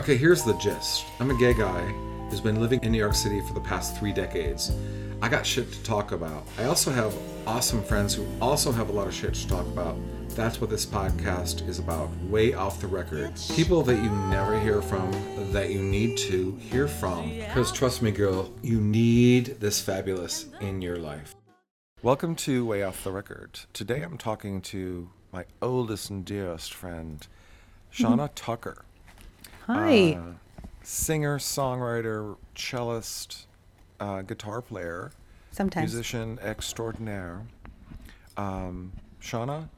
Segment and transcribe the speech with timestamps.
[0.00, 1.04] Okay, here's the gist.
[1.20, 1.82] I'm a gay guy
[2.30, 4.72] who's been living in New York City for the past three decades.
[5.20, 6.46] I got shit to talk about.
[6.56, 7.14] I also have
[7.46, 9.98] awesome friends who also have a lot of shit to talk about.
[10.30, 12.08] That's what this podcast is about.
[12.30, 13.34] Way off the record.
[13.54, 15.12] People that you never hear from,
[15.52, 17.28] that you need to hear from.
[17.38, 21.34] Because trust me, girl, you need this fabulous in your life.
[22.00, 23.60] Welcome to Way Off the Record.
[23.74, 27.26] Today I'm talking to my oldest and dearest friend,
[27.92, 28.02] mm-hmm.
[28.02, 28.86] Shauna Tucker.
[29.74, 30.14] Hi.
[30.14, 30.20] Uh,
[30.82, 33.46] singer, songwriter, cellist,
[34.00, 35.12] uh, guitar player,
[35.52, 35.92] Sometimes.
[35.92, 37.42] musician extraordinaire.
[38.36, 39.68] Um, Shauna,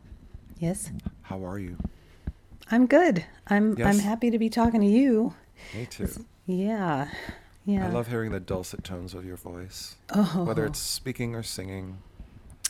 [0.59, 0.91] Yes.
[1.23, 1.77] how are you?
[2.71, 3.25] I'm good.
[3.49, 5.35] I'm I'm happy to be talking to you.
[5.75, 6.09] Me too.
[6.47, 7.09] Yeah.
[7.67, 7.87] Yeah.
[7.87, 9.97] I love hearing the dulcet tones of your voice.
[10.11, 10.45] Oh.
[10.47, 11.99] Whether it's speaking or singing,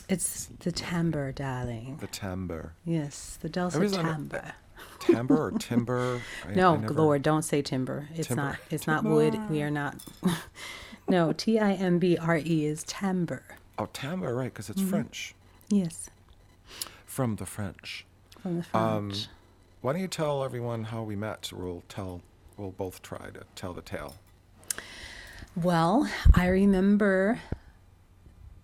[0.09, 1.97] It's the timbre, darling.
[2.01, 2.73] the timbre.
[2.85, 4.55] Yes, the dulcet timbre.
[5.05, 6.21] Timbre or timber?
[6.47, 8.07] I- No, I never- Lord, don't say timber.
[8.15, 8.43] It's Timbre.
[8.43, 8.57] not.
[8.69, 9.37] It's not wood.
[9.49, 9.95] We are not.
[11.07, 13.43] no, T I M B R E is timbre.
[13.77, 14.89] Oh, timbre, right, because it's Mm-hmm.
[14.89, 15.35] French.
[15.69, 16.09] Yes,
[17.05, 18.05] From the French.
[18.41, 19.27] from the Um, French.
[19.81, 21.51] Why don't you tell everyone how we met?
[21.53, 22.21] We'll tell.
[22.57, 24.15] We'll both try to tell the tale.
[25.55, 27.39] Well, I remember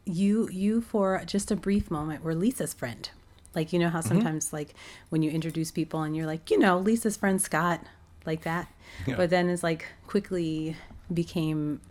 [0.06, 3.10] you you for just a brief moment were Lisa's friend.
[3.56, 3.96] Like you know Mm-hmm.
[3.96, 4.76] how sometimes like
[5.10, 7.82] when you introduce people and you're like, you know, Lisa's friend Scott,
[8.26, 8.68] like that.
[9.08, 9.16] Yeah.
[9.16, 10.76] But then it's like quickly
[11.14, 11.82] became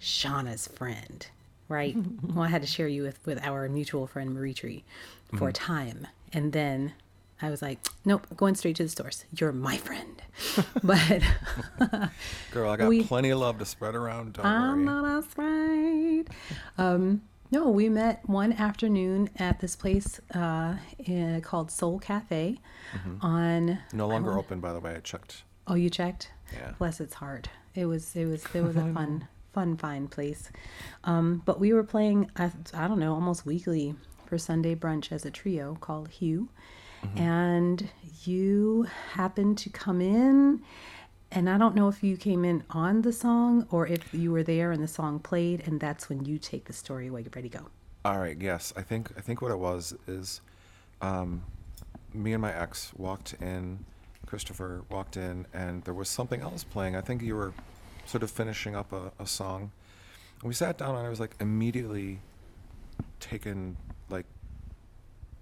[0.00, 1.26] Shauna's friend,
[1.68, 1.96] right?
[2.22, 4.84] well, I had to share you with with our mutual friend Marie Tree
[5.28, 5.38] Mm-hmm.
[5.38, 6.06] for a time.
[6.32, 6.94] And then
[7.42, 9.24] I was like, nope, going straight to the source.
[9.38, 10.22] You're my friend.
[10.82, 11.22] but
[12.50, 14.32] Girl, I got We- plenty of love to spread around.
[14.34, 15.02] Don't I'm worry.
[15.02, 16.28] not afraid.
[16.78, 22.58] Um, no, we met one afternoon at this place uh, in, called Soul Cafe
[23.20, 23.78] on.
[23.92, 24.94] No longer open, by the way.
[24.94, 25.42] I checked.
[25.66, 26.30] Oh, you checked?
[26.52, 26.72] Yeah.
[26.78, 27.48] Bless its heart.
[27.74, 28.14] It was.
[28.16, 28.44] It was.
[28.54, 30.50] It was a fun, fun, fine place.
[31.04, 32.30] Um, but we were playing.
[32.36, 33.94] I, I don't know, almost weekly
[34.26, 36.48] for Sunday brunch as a trio called Hue,
[37.16, 37.88] and
[38.24, 40.62] you happened to come in.
[41.30, 44.42] And I don't know if you came in on the song or if you were
[44.42, 47.22] there and the song played, and that's when you take the story away.
[47.22, 47.66] Get ready, to go.
[48.04, 48.40] All right.
[48.40, 50.40] Yes, I think I think what it was is,
[51.02, 51.42] um,
[52.14, 53.84] me and my ex walked in.
[54.26, 56.96] Christopher walked in, and there was something else playing.
[56.96, 57.52] I think you were
[58.04, 59.70] sort of finishing up a, a song.
[60.40, 62.20] And we sat down, and I was like immediately
[63.20, 63.76] taken
[64.08, 64.26] like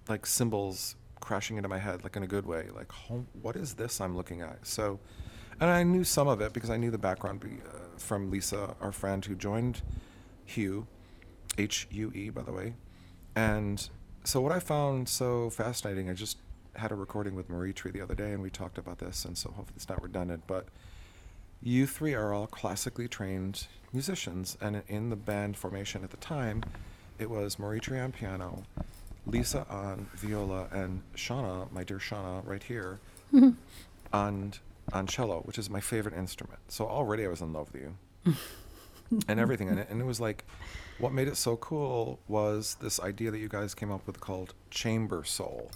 [0.09, 2.67] like cymbals crashing into my head, like in a good way.
[2.75, 2.93] Like,
[3.43, 4.67] what is this I'm looking at?
[4.67, 5.01] So,
[5.61, 8.75] and I knew some of it because I knew the background be, uh, from Lisa,
[8.81, 9.83] our friend who joined
[10.45, 10.87] Hue,
[11.59, 12.75] H U E, by the way.
[13.35, 13.89] And
[14.25, 16.39] so, what I found so fascinating, I just
[16.75, 19.37] had a recording with Marie Tree the other day, and we talked about this, and
[19.37, 20.67] so hopefully it's not redundant, but
[21.63, 26.63] you three are all classically trained musicians, and in the band formation at the time,
[27.19, 28.65] it was Marie Tree on piano,
[29.27, 33.01] Lisa on viola, and Shauna, my dear Shauna, right here,
[34.13, 34.53] on
[34.93, 36.61] on cello, which is my favorite instrument.
[36.69, 38.35] So already I was in love with you,
[39.29, 39.89] and everything in it.
[39.91, 40.45] And it was like,
[40.99, 44.55] what made it so cool was this idea that you guys came up with called
[44.71, 45.71] chamber soul.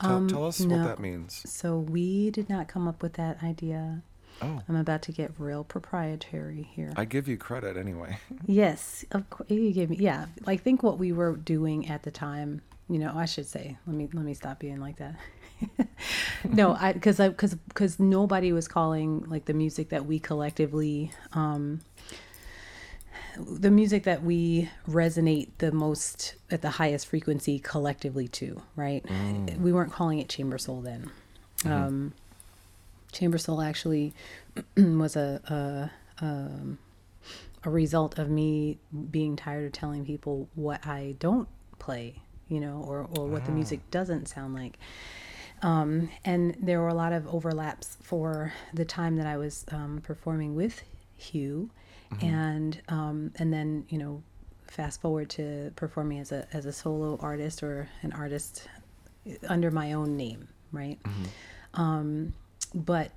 [0.00, 0.76] Tell, Um, tell us no.
[0.76, 1.42] what that means.
[1.50, 4.02] So we did not come up with that idea.
[4.42, 6.92] Oh, I'm about to get real proprietary here.
[6.94, 8.18] I give you credit anyway.
[8.46, 9.48] Yes, of course.
[9.50, 10.26] You give me, yeah.
[10.44, 12.60] Like think what we were doing at the time.
[12.90, 13.78] You know, I should say.
[13.86, 15.16] Let me let me stop being like that.
[16.44, 21.12] No, I because I because because nobody was calling like the music that we collectively,
[21.32, 21.80] um,
[23.38, 28.62] the music that we resonate the most at the highest frequency collectively to.
[28.76, 29.04] Right.
[29.58, 31.10] We weren't calling it chamber soul then.
[31.64, 32.12] Um,
[33.12, 34.14] chamber soul actually
[34.76, 35.90] was a.
[36.20, 36.78] a um,
[37.66, 38.78] a result of me
[39.10, 41.48] being tired of telling people what I don't
[41.80, 42.14] play,
[42.48, 44.78] you know, or, or what the music doesn't sound like.
[45.66, 50.00] Um, and there were a lot of overlaps for the time that I was um,
[50.00, 50.80] performing with
[51.16, 51.70] Hue,
[52.20, 54.22] and um, and then you know,
[54.68, 58.68] fast forward to performing as a as a solo artist or an artist
[59.48, 61.00] under my own name, right?
[61.74, 62.32] Um,
[62.72, 63.10] but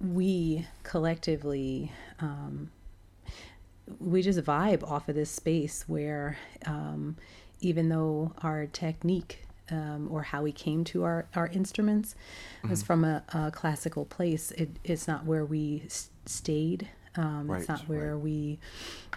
[0.00, 2.70] we collectively um,
[3.98, 7.18] we just vibe off of this space where um,
[7.60, 12.14] even though our technique um, or how we came to our, our instruments
[12.68, 16.88] was from a, a classical place, it, it's not where we s- stayed.
[17.16, 18.22] Um, Right, it's not where right.
[18.22, 18.58] we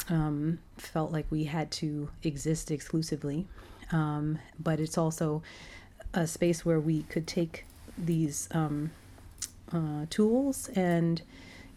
[0.10, 3.48] um, felt like we had to exist exclusively.
[3.92, 5.44] Um, but it's also
[6.14, 7.66] a space where we could take
[7.98, 8.92] these um,
[9.72, 11.22] uh, tools and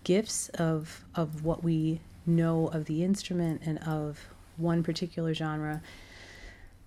[0.05, 5.83] gifts of of what we know of the instrument and of one particular genre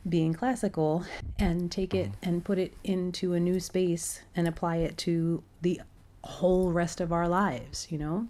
[0.08, 1.04] being classical
[1.38, 5.82] and take it and put it into a new space and apply it to the
[6.24, 8.28] whole rest of our lives you know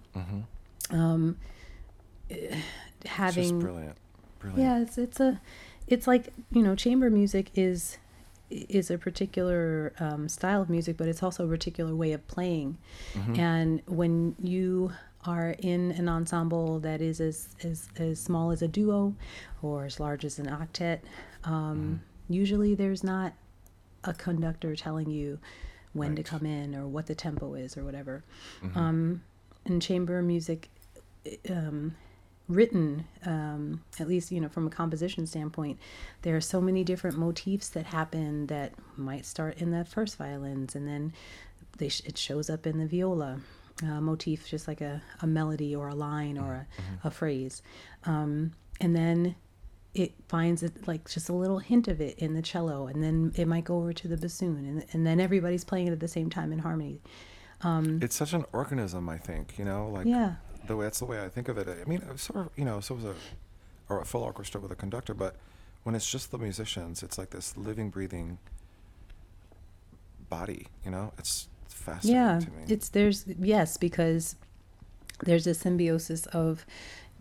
[0.92, 1.38] um
[2.30, 2.36] eh,
[3.01, 3.98] It's having brilliant.
[4.39, 4.62] Brilliant.
[4.62, 5.39] yeah it's it's a
[5.88, 7.98] it's like you know chamber music is
[8.50, 12.77] is a particular um, style of music but it's also a particular way of playing
[13.13, 13.38] Mhm.
[13.38, 14.92] and when you
[15.25, 19.13] are in an ensemble that is as, as, as small as a duo
[19.62, 21.00] or as large as an octet,
[21.44, 23.33] um, usually there's not
[24.06, 25.39] a conductor telling you
[25.94, 28.24] when to come in or what the tempo is or whatever.
[28.62, 28.77] Mhm.
[28.77, 29.21] Um,
[29.66, 30.69] in chamber music,
[31.50, 31.95] um,
[32.48, 35.77] written, um, at least you know from a composition standpoint,
[36.21, 40.75] there are so many different motifs that happen that might start in the first violins
[40.75, 41.12] and then
[41.77, 43.39] they sh- it shows up in the viola
[43.84, 47.62] uh, motif, just like a, a melody or a line or a, a phrase.
[48.06, 49.36] Um, and then
[49.94, 53.34] it finds it like just a little hint of it in the cello, and then
[53.36, 56.08] it might go over to the bassoon, and, and then everybody's playing it at the
[56.08, 57.02] same time in harmony.
[57.62, 59.58] Um, It's such an organism, I think.
[59.58, 60.36] You know, like yeah,
[60.68, 61.68] the way that's the way I think of it.
[61.68, 63.16] I mean, sort of you know, so was a
[63.90, 65.36] or a full orchestra with a conductor, but
[65.84, 68.38] when it's just the musicians, it's like this living, breathing
[70.30, 70.68] body.
[70.86, 71.48] You know, it's
[71.80, 72.40] fascinating yeah.
[72.40, 72.64] to me.
[72.68, 74.36] It's there's yes because
[75.24, 76.66] there's a symbiosis of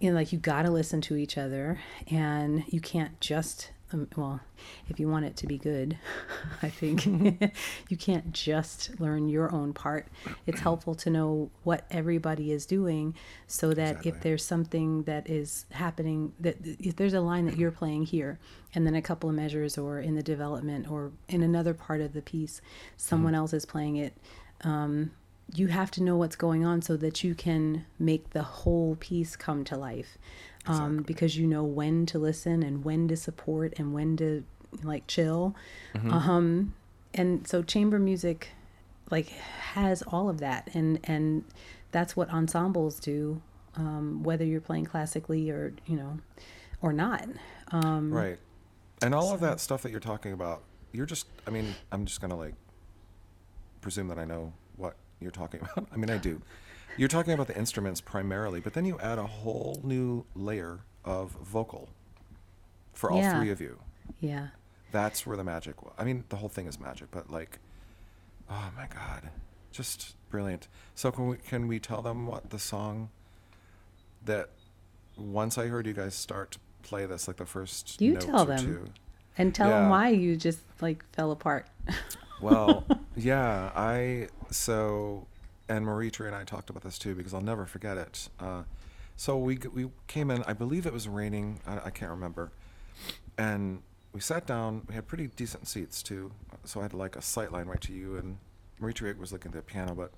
[0.01, 4.07] you know like you got to listen to each other, and you can't just um,
[4.17, 4.41] well
[4.89, 5.97] if you want it to be good
[6.63, 7.07] i think
[7.89, 10.09] you can't just learn your own part
[10.47, 13.15] it's helpful to know what everybody is doing
[13.47, 14.11] so that Exactly.
[14.11, 18.39] if there's something that is happening that if there's a line that you're playing here
[18.75, 22.13] and then a couple of measures or in the development or in another part of
[22.13, 22.61] the piece
[22.97, 24.15] someone else is playing it
[24.65, 25.13] um,
[25.55, 29.37] you have to know what's going on so that you can make the whole piece
[29.37, 30.19] come to life
[30.67, 31.05] um, Exactly.
[31.05, 34.45] because you know when to listen and when to support and when to
[34.83, 35.55] like chill
[36.11, 36.75] um,
[37.15, 38.49] and so chamber music
[39.11, 41.45] like has all of that and and
[41.91, 43.41] that's what ensembles do
[43.77, 46.19] um, whether you're playing classically or you know
[46.83, 47.27] or not
[47.71, 48.39] um, right.
[49.03, 50.63] And all of that stuff that you're talking about,
[50.93, 51.27] you're just.
[51.47, 52.55] I mean, I'm just gonna like
[53.89, 55.89] presume that I know what you're talking about.
[55.91, 56.43] I mean, I do.
[56.99, 61.31] You're talking about the instruments primarily, but then you add a whole new layer of
[61.31, 61.89] vocal
[62.93, 63.39] for all Yeah.
[63.39, 63.79] three of you.
[64.21, 64.49] yeah
[64.93, 65.83] That's where the magic.
[65.83, 67.61] wa- I mean, the whole thing is magic, but like,
[68.51, 69.31] oh my god,
[69.73, 70.69] just brilliant.
[70.95, 73.09] So can we can we tell them what the song
[74.27, 74.51] that
[75.17, 78.59] once I heard you guys start to play this, like the first You tell them.
[78.59, 78.85] two.
[79.39, 81.67] and tell them why you just like fell apart
[82.41, 82.85] Well,
[83.17, 85.27] yeah, I so
[85.69, 88.29] and Marie Tree and I talked about this too because I'll never forget it.
[88.41, 88.63] Uh,
[89.17, 90.43] so we we came in.
[90.45, 91.61] I believe it was raining.
[91.67, 92.53] I, I can't remember.
[93.37, 93.83] And
[94.13, 94.83] we sat down.
[94.89, 96.33] We had pretty decent seats too.
[96.65, 98.17] So I had like a sight line right to you.
[98.17, 98.39] And
[98.79, 99.95] Marie Tree was looking at the piano.
[99.95, 100.11] But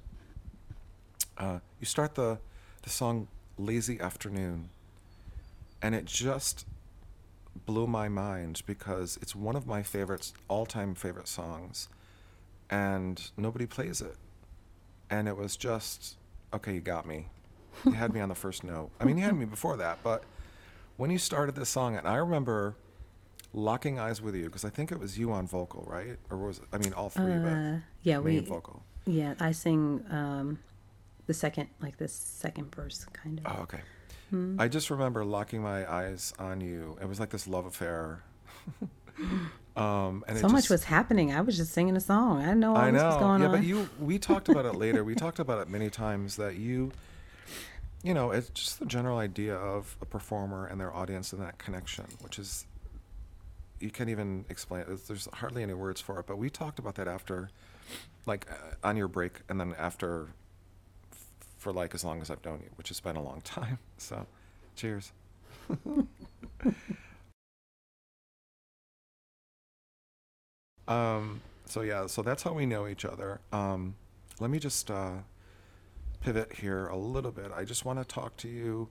[1.39, 2.39] uh, you start the
[2.83, 3.29] the song
[3.59, 4.71] "Lazy Afternoon,"
[5.83, 6.67] and it just
[7.67, 11.89] blew my mind because it's one of my favorites, all-time favorite songs,
[12.71, 14.17] and nobody plays it.
[15.11, 16.17] And it was just,
[16.55, 17.27] okay, you got me.
[17.85, 18.91] You had me on the first note.
[19.01, 20.23] I mean, you had me before that, but
[20.97, 22.75] when you started this song, and I remember
[23.53, 26.17] locking eyes with you because I think it was you on vocal, right?
[26.31, 28.83] Or was it, I mean, all three, Uh, but yeah we vocal.
[29.07, 30.59] yeah i sing um,
[31.27, 33.81] the second like the second verse kind of Oh, okay.
[34.31, 34.57] Hmm.
[34.61, 36.97] I just remember locking my eyes on you.
[37.03, 38.23] It was like this love affair.
[39.77, 42.61] um, and it so much was happening i was just singing a song i didn't
[42.61, 43.07] know all I this know.
[43.09, 45.05] was going yeah, on Yeah, but you we talked about it later.
[45.05, 46.93] We talked about it many times that you
[48.03, 51.59] you know, it's just the general idea of a performer and their audience and that
[51.59, 52.67] connection, which is
[53.79, 55.07] you can't even explain it.
[55.07, 57.51] There's hardly any words for it, but we talked about that after
[58.27, 60.29] like uh, on your break and then after
[61.13, 61.27] f-
[61.59, 63.79] for like as long as I've known you, which has been a long time.
[63.99, 64.27] So,
[64.77, 65.13] cheers.
[70.91, 73.41] Um, so yeah, so that's how we know each other.
[73.53, 73.95] Um,
[74.41, 75.19] let me just uh,
[76.21, 77.53] pivot here a little bit.
[77.55, 78.89] I just want to talk to you.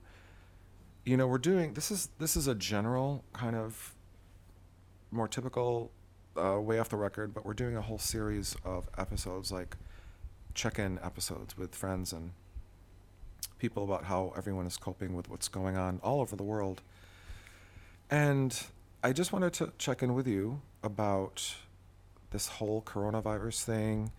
[1.05, 3.93] You know, we're doing this is this is a general kind of
[5.11, 5.91] more typical
[6.37, 9.75] uh, way off the record, but we're doing a whole series of episodes like
[10.53, 12.31] check-in episodes with friends and
[13.57, 16.81] people about how everyone is coping with what's going on all over the world.
[18.09, 18.57] And
[19.03, 21.55] I just wanted to check in with you about
[22.31, 24.11] this whole coronavirus thing,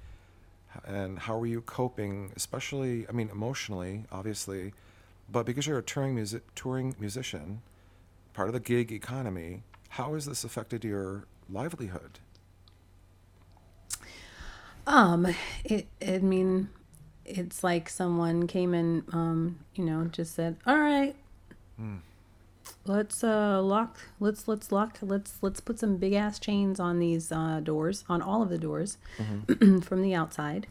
[0.85, 4.73] and how were you coping, especially, I mean, emotionally, obviously,
[5.31, 7.63] but because you're a touring music touring musician,
[8.33, 12.19] part of the gig economy, how has this affected your livelihood?
[14.87, 15.27] Um,
[15.65, 16.69] it, I mean,
[17.25, 21.15] it's like someone came and um, you know, just said, "All right,
[22.87, 27.31] let's uh lock, let's let's lock, let's let's put some big ass chains on these
[27.33, 28.99] uh, doors, on all of the doors,
[29.83, 30.67] from the outside,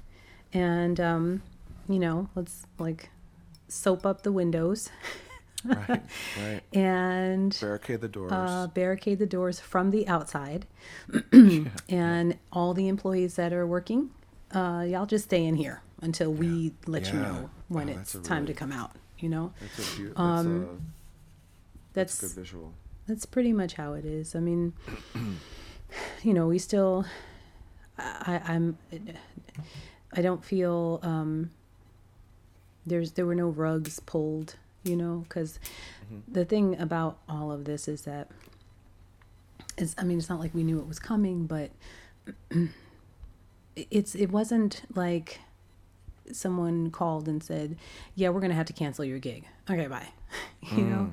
[0.53, 1.41] and um,
[1.87, 3.09] you know, let's like
[3.67, 4.89] soap up the windows.
[5.65, 6.01] Right,
[6.41, 6.61] right.
[6.73, 8.31] and Barricade the doors.
[8.31, 10.65] uh, barricade the doors from the outside,
[11.89, 14.09] and all the employees that are working,
[14.53, 18.45] uh, y'all just stay in here until we let you know when Oh, it's time
[18.45, 18.91] to come out.
[19.19, 20.98] You know, that's a, that's um, a
[21.93, 22.73] that's that's good visual.
[23.07, 24.35] that's pretty much how it is.
[24.35, 24.73] I mean,
[26.23, 27.05] you know, we still,
[27.97, 28.77] I, I'm,
[30.13, 31.51] I don't feel um,
[32.85, 35.59] there's there were no rugs pulled, you know, because
[36.27, 38.29] the thing about all of this is that
[39.77, 41.71] is I mean, it's not like we knew it was coming, but
[43.75, 45.39] it's it wasn't like
[46.31, 47.75] someone called and said,
[48.15, 50.09] "Yeah, we're gonna have to cancel your gig." Okay, bye.
[50.75, 51.11] you know,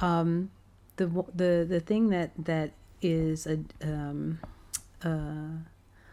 [0.00, 0.50] um,
[0.96, 4.38] the the the thing that that is a um,
[5.04, 5.58] uh,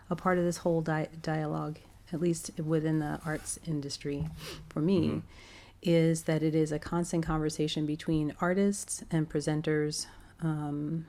[0.10, 1.80] a part of this whole di- dialogue,
[2.14, 4.28] at least within the arts industry,
[4.70, 5.22] for me,
[5.82, 10.08] is that it is a constant conversation between artists and presenters
[10.42, 11.06] um,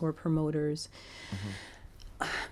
[0.00, 0.88] or promoters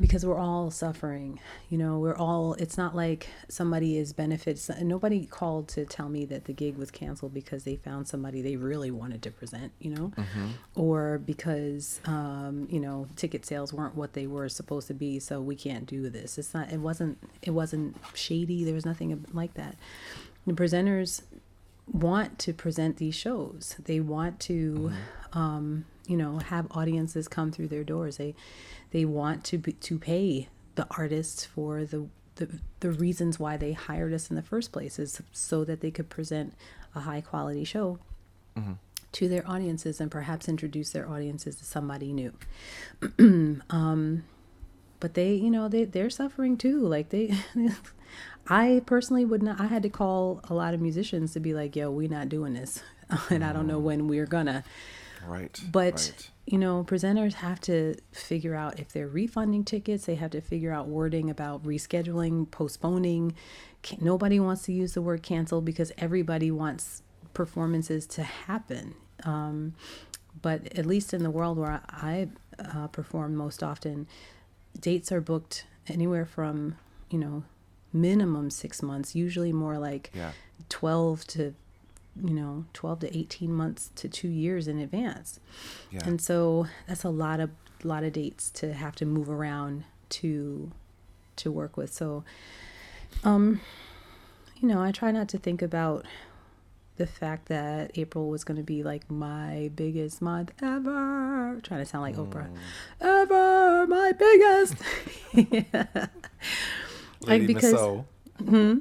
[0.01, 1.39] because we're all suffering
[1.69, 6.25] you know we're all it's not like somebody is benefits nobody called to tell me
[6.25, 9.91] that the gig was canceled because they found somebody they really wanted to present you
[9.91, 10.13] know?
[10.75, 15.41] Or because um, you know ticket sales weren't what they were supposed to be so
[15.41, 16.39] we can't do this.
[16.39, 18.65] It's not it wasn't it wasn't shady.
[18.65, 19.77] There was nothing like that.
[20.47, 21.23] The presenters
[21.91, 23.77] want to present these shows.
[23.85, 24.93] They want to,
[25.33, 28.17] um, you know, have audiences come through their doors.
[28.17, 28.35] They
[28.91, 32.49] they want to be, to pay the artists for the, the
[32.81, 36.09] the reasons why they hired us in the first place is so that they could
[36.09, 36.55] present
[36.95, 37.99] a high quality show
[39.13, 42.33] to their audiences and perhaps introduce their audiences to somebody new.
[43.71, 44.25] um,
[45.01, 46.81] but they, you know, they they're suffering too.
[46.81, 47.35] Like they.
[48.49, 49.61] I personally would not.
[49.61, 52.55] I had to call a lot of musicians to be like, "Yo, we're not doing
[52.55, 52.83] this,"
[53.31, 54.65] and I don't know when we're gonna.
[55.27, 55.61] Right.
[55.71, 56.31] But right.
[56.47, 60.07] you know, presenters have to figure out if they're refunding tickets.
[60.07, 63.35] They have to figure out wording about rescheduling, postponing.
[64.01, 67.03] Nobody wants to use the word cancel because everybody wants
[67.35, 68.95] performances to happen.
[69.25, 69.75] Um,
[70.41, 74.07] but at least in the world where I uh, perform most often,
[74.79, 76.77] dates are booked anywhere from
[77.11, 77.45] you know
[77.93, 80.33] minimum six months, usually more like Yeah.
[80.69, 81.55] 12 to
[82.21, 85.41] you know 12 to 18 months to two years in advance
[85.91, 86.01] Yeah.
[86.05, 87.51] and so that's a lot of
[87.85, 90.71] lot of dates to have to move around to
[91.37, 92.23] to work with so
[93.25, 93.61] um
[94.61, 96.05] you know i try not to think about
[96.99, 101.87] the fact that april was going to be like my biggest month ever trying to
[101.87, 102.57] sound like oprah Mm.
[103.01, 104.75] ever my biggest
[105.33, 106.07] yeah.
[107.27, 108.05] Lady because-.
[108.47, 108.79] Hmm?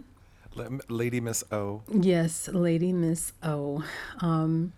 [0.55, 1.81] La- Lady Miss O.
[1.91, 3.83] Yes, Lady Miss O.
[4.19, 4.73] Um,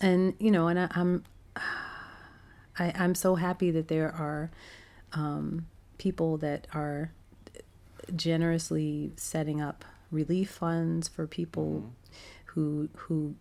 [0.00, 1.24] and you know, and I, I'm,
[2.78, 4.50] I, I'm so happy that there are
[5.12, 5.66] um,
[5.98, 7.12] people that are
[8.16, 11.92] generously setting up relief funds for people
[12.46, 13.34] who who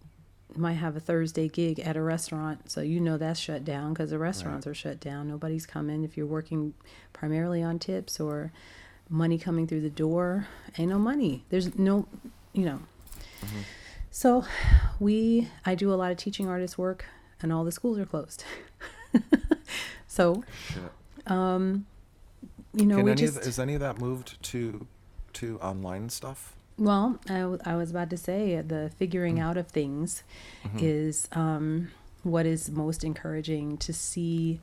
[0.56, 2.72] might have a Thursday gig at a restaurant.
[2.72, 5.28] So you know that's shut down because the restaurants are shut down.
[5.28, 6.04] Nobody's coming.
[6.04, 6.74] If you're working
[7.14, 8.52] primarily on tips or
[9.10, 10.48] money coming through the door,
[10.78, 11.44] ain't no money.
[11.50, 12.08] There's no,
[12.54, 12.80] you know.
[14.12, 14.44] So
[15.00, 17.06] we, I do a lot of teaching artist work,
[17.42, 18.44] and all the schools are closed.
[20.08, 20.44] so
[21.28, 21.86] um,
[22.74, 24.86] you know, Can we any just of, is any of that moved to
[25.34, 26.54] to online stuff?
[26.78, 30.24] Well, I, w- I was about to say uh, the figuring out of things
[30.84, 31.90] is um,
[32.24, 34.60] what is most encouraging to see.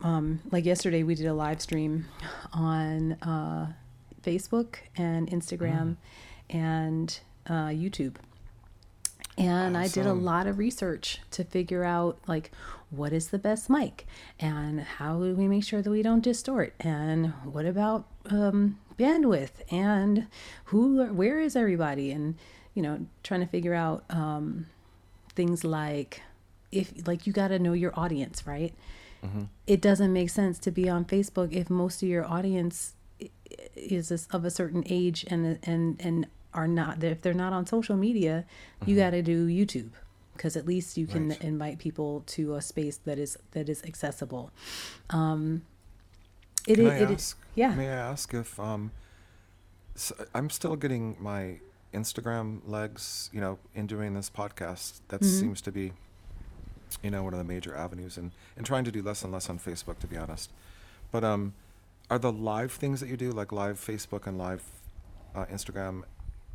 [0.00, 2.06] Um, like yesterday, we did a live stream
[2.52, 3.72] on uh,
[4.22, 5.96] Facebook and Instagram
[6.50, 8.16] and uh, YouTube.
[9.36, 12.50] And I did a lot of research to figure out like
[12.90, 14.06] what is the best mic?
[14.40, 16.74] And how do we make sure that we don't distort?
[16.80, 19.50] And what about um, bandwidth?
[19.70, 20.26] And
[20.66, 22.10] who where is everybody?
[22.10, 22.34] And
[22.78, 24.66] you know trying to figure out um,
[25.34, 26.22] things like
[26.70, 28.72] if like you got to know your audience right
[29.66, 32.94] it doesn't make sense to be on facebook if most of your audience
[33.74, 37.96] is of a certain age and and and are not if they're not on social
[37.96, 38.44] media,
[38.86, 39.90] you got to do YouTube
[40.34, 41.42] because at least you can Right.
[41.44, 44.50] invite people to a space that is that is accessible.
[45.10, 45.62] Um,
[46.66, 47.36] it Can i- I it ask?
[47.54, 47.74] yeah.
[47.74, 48.92] May I ask if um,
[49.94, 51.60] s I'm still getting my
[51.92, 55.00] Instagram legs, you know, in doing this podcast.
[55.08, 55.40] That Mhm.
[55.40, 55.92] seems to be,
[57.02, 59.48] you know, one of the major avenues, and and trying to do less and less
[59.50, 60.50] on Facebook, to be honest.
[61.10, 61.54] But um,
[62.10, 64.62] are the live things that you do, like live Facebook and live
[65.34, 66.02] uh, Instagram,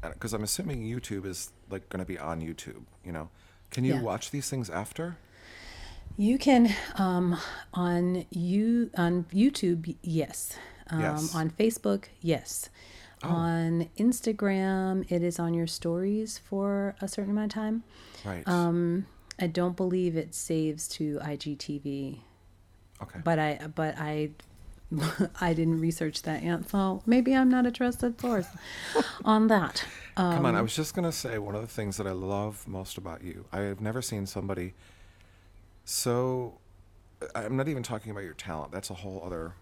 [0.01, 3.29] because I'm assuming YouTube is like going to be on YouTube, you know.
[3.71, 4.01] Can you Yeah.
[4.01, 5.17] watch these things after?
[6.17, 7.37] You can um,
[7.73, 10.55] on you on YouTube, yes.
[10.89, 11.33] Um, Yes.
[11.33, 12.69] On Facebook, yes.
[13.23, 13.29] Oh.
[13.29, 17.83] On Instagram, it is on your stories for a certain amount of time.
[18.25, 18.47] Right.
[18.47, 19.05] Um,
[19.43, 22.19] I don't believe it saves to IGTV,
[23.01, 23.19] okay.
[23.25, 24.29] but I but I
[25.41, 28.47] I didn't research that yet, so maybe I'm not a trusted source
[29.25, 29.83] on that.
[30.15, 32.65] Come on, I Um, was just gonna say one of the things that I love
[32.67, 33.45] most about you.
[33.51, 34.73] I have never seen somebody
[35.83, 36.59] so.
[37.35, 38.71] I'm not even talking about your talent.
[38.71, 39.53] That's a whole other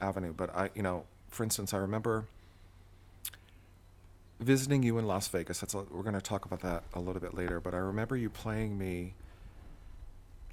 [0.00, 0.32] avenue.
[0.32, 2.24] But I, you know, for instance, I remember
[4.40, 5.60] visiting you in Las Vegas.
[5.60, 7.60] That's a, we're gonna talk about that a little bit later.
[7.60, 9.14] But I remember you playing me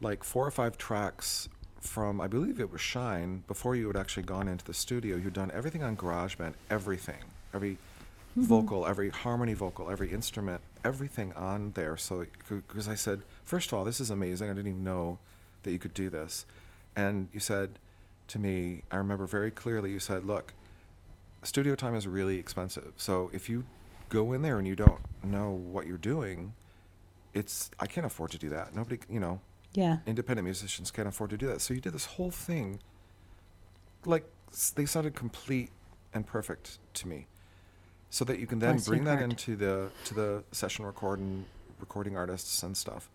[0.02, 1.50] like four or five tracks
[1.80, 5.16] from I believe it was Shine before you had actually gone into the studio.
[5.16, 7.24] You'd done everything on GarageBand, everything,
[7.54, 7.78] every
[8.38, 8.44] mm-hmm.
[8.44, 11.98] vocal, every harmony vocal, every instrument, everything on there.
[11.98, 14.50] So because I said, first of all, this is amazing.
[14.50, 15.20] I didn't even know
[15.64, 16.46] that you could do this,
[16.96, 17.80] and you said
[18.30, 19.92] to me, I remember very clearly.
[19.92, 20.54] You said, look,
[21.44, 22.94] studio time is really expensive.
[22.98, 23.66] So if you
[24.10, 26.54] go in there and you don't know what you're doing,
[27.34, 28.76] it's I can't afford to do that.
[28.76, 29.40] Nobody, you know,
[29.74, 29.98] yeah.
[30.06, 31.62] independent musicians can't afford to do that.
[31.62, 32.80] So you did this whole thing,
[34.06, 35.70] like s- they sounded complete
[36.14, 37.28] and perfect to me,
[38.10, 39.30] so that you can then Bless your bring that heart.
[39.32, 41.46] into the to the session recording
[41.80, 43.10] recording artists and stuff,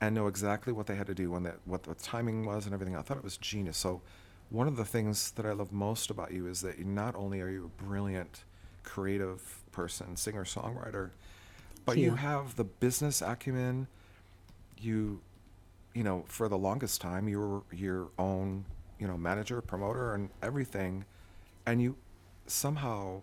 [0.00, 2.74] and know exactly what they had to do when that what the timing was and
[2.74, 2.96] everything.
[2.96, 3.76] I thought it was genius.
[3.78, 4.02] So
[4.50, 7.40] one of the things that I love most about you is that you not only
[7.40, 8.44] are you a brilliant
[8.82, 11.10] creative person, singer songwriter,
[11.86, 12.14] but you you.
[12.16, 13.86] have the business acumen.
[14.78, 15.20] You
[15.94, 18.64] you know, for the longest time, you were your own,
[18.98, 21.04] you know, manager, promoter, and everything,
[21.66, 21.96] and you
[22.46, 23.22] somehow,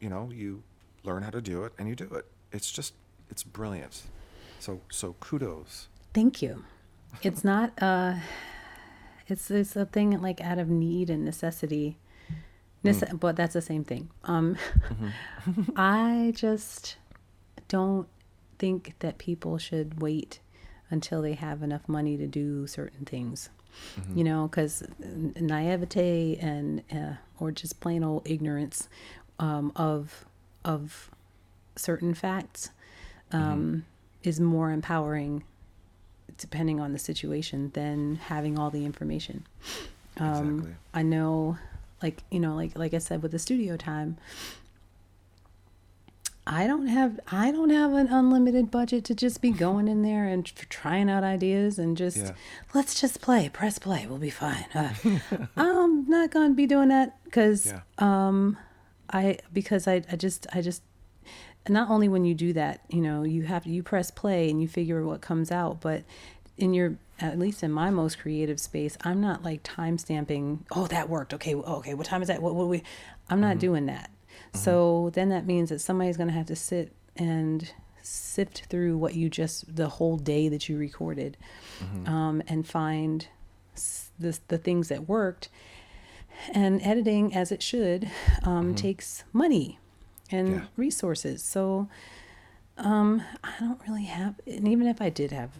[0.00, 0.62] you know, you
[1.04, 2.26] learn how to do it and you do it.
[2.52, 2.94] It's just,
[3.30, 4.02] it's brilliant.
[4.58, 5.88] So, so kudos.
[6.12, 6.64] Thank you.
[7.22, 8.14] It's not uh
[9.26, 11.98] it's it's a thing like out of need and necessity.
[12.84, 14.10] Nece- but that's the same thing.
[14.24, 14.56] Um
[15.76, 16.96] I just
[17.68, 18.06] don't
[18.58, 20.40] think that people should wait
[20.90, 23.48] until they have enough money to do certain things.
[24.14, 28.88] You know, cuz naivete and uh, or just plain old ignorance
[29.38, 30.24] um of
[30.64, 31.10] of
[31.76, 32.70] certain facts
[33.32, 33.84] um
[34.22, 35.44] is more empowering
[36.36, 39.46] depending on the situation than having all the information.
[40.18, 40.74] Um, Exactly.
[40.94, 41.58] I know,
[42.02, 44.16] like you know, like like I said with the studio time,
[46.46, 50.26] I don't have I don't have an unlimited budget to just be going in there
[50.26, 52.32] and tr- trying out ideas and just Yeah.
[52.74, 54.64] let's just play, press play, we'll be fine.
[54.74, 54.92] Uh,
[55.56, 57.80] I'm not gonna be doing that because Yeah.
[57.98, 58.56] um,
[59.10, 60.82] I because I I just I just
[61.68, 64.66] not only when you do that, you know, you have you press play and you
[64.66, 66.04] figure what comes out, but
[66.56, 70.64] in your at least in my most creative space, I'm not like time stamping.
[70.72, 71.34] Oh, that worked.
[71.34, 71.92] Okay, okay.
[71.92, 72.40] What time is that?
[72.40, 72.82] What, what we?
[73.28, 74.10] I'm not doing that.
[74.52, 79.28] So then that means that somebody's gonna have to sit and sift through what you
[79.30, 81.36] just the whole day that you recorded,
[82.06, 83.28] um, and find
[84.18, 85.48] the the things that worked.
[86.52, 88.10] And editing, as it should,
[88.44, 89.78] um, takes money
[90.30, 90.60] and Yeah.
[90.76, 91.42] resources.
[91.42, 91.88] So
[92.78, 95.50] um, I don't really have, and even if I did have,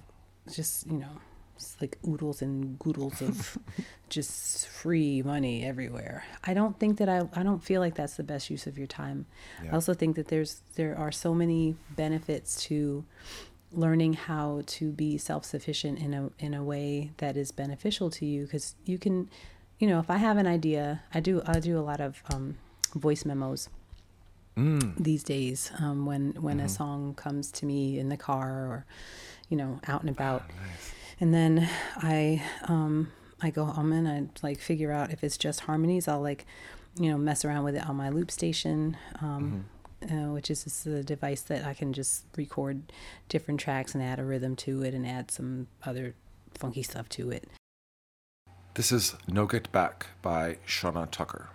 [0.51, 1.21] just you know,
[1.61, 3.59] it's like oodles and goodles of
[4.09, 6.25] just free money everywhere.
[6.45, 8.87] I don't think that I, I don't feel like that's the best use of your
[8.87, 9.27] time.
[9.63, 13.05] I also think that there's there are so many benefits to
[13.73, 18.43] learning how to be self-sufficient in a in a way that is beneficial to you
[18.45, 19.31] because you can
[19.79, 22.57] you know if i have an idea i do i do a lot of um,
[22.97, 23.69] voice memos
[24.57, 24.97] Mm.
[24.97, 28.85] these days um, when when a song comes to me in the car or
[29.49, 30.93] you know out and about Nice.
[31.21, 35.61] And then i um i go home and i like figure out if it's just
[35.61, 36.47] harmonies i'll like
[36.99, 39.65] you know mess around with it on my loop station um
[40.05, 42.83] uh, which is just a device that i can just record
[43.29, 46.15] different tracks and add a rhythm to it and add some other
[46.55, 47.47] funky stuff to it
[48.75, 51.51] This is No Get Back by Shauna Tucker.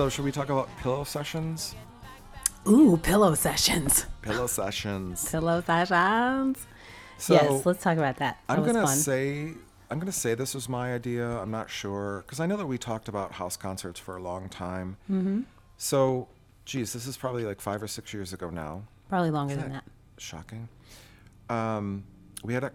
[0.00, 1.74] So, should we talk about pillow sessions?
[2.66, 4.06] Ooh, pillow sessions.
[4.22, 5.30] Pillow sessions.
[5.30, 6.66] Pillow sessions.
[7.18, 8.38] So, yes, let's talk about that.
[8.48, 8.96] That I'm gonna fun.
[8.96, 9.52] say
[9.90, 11.28] I'm gonna say this was my idea.
[11.28, 14.48] I'm not sure because I know that we talked about house concerts for a long
[14.48, 14.96] time.
[15.10, 15.42] Mm-hmm.
[15.76, 16.28] So,
[16.64, 18.84] geez, this is probably like five or six years ago now.
[19.10, 19.84] Probably longer than that.
[20.16, 20.66] Shocking.
[21.50, 22.04] Um,
[22.42, 22.72] we had a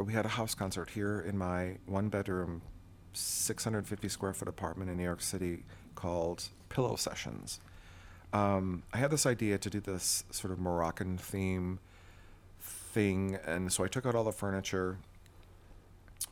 [0.00, 2.62] we had a house concert here in my one bedroom,
[3.14, 5.64] 650 square foot apartment in New York City
[5.96, 7.60] called Pillow Sessions.
[8.32, 11.78] Um, I had this idea to do this sort of Moroccan theme
[12.60, 14.98] thing, and so I took out all the furniture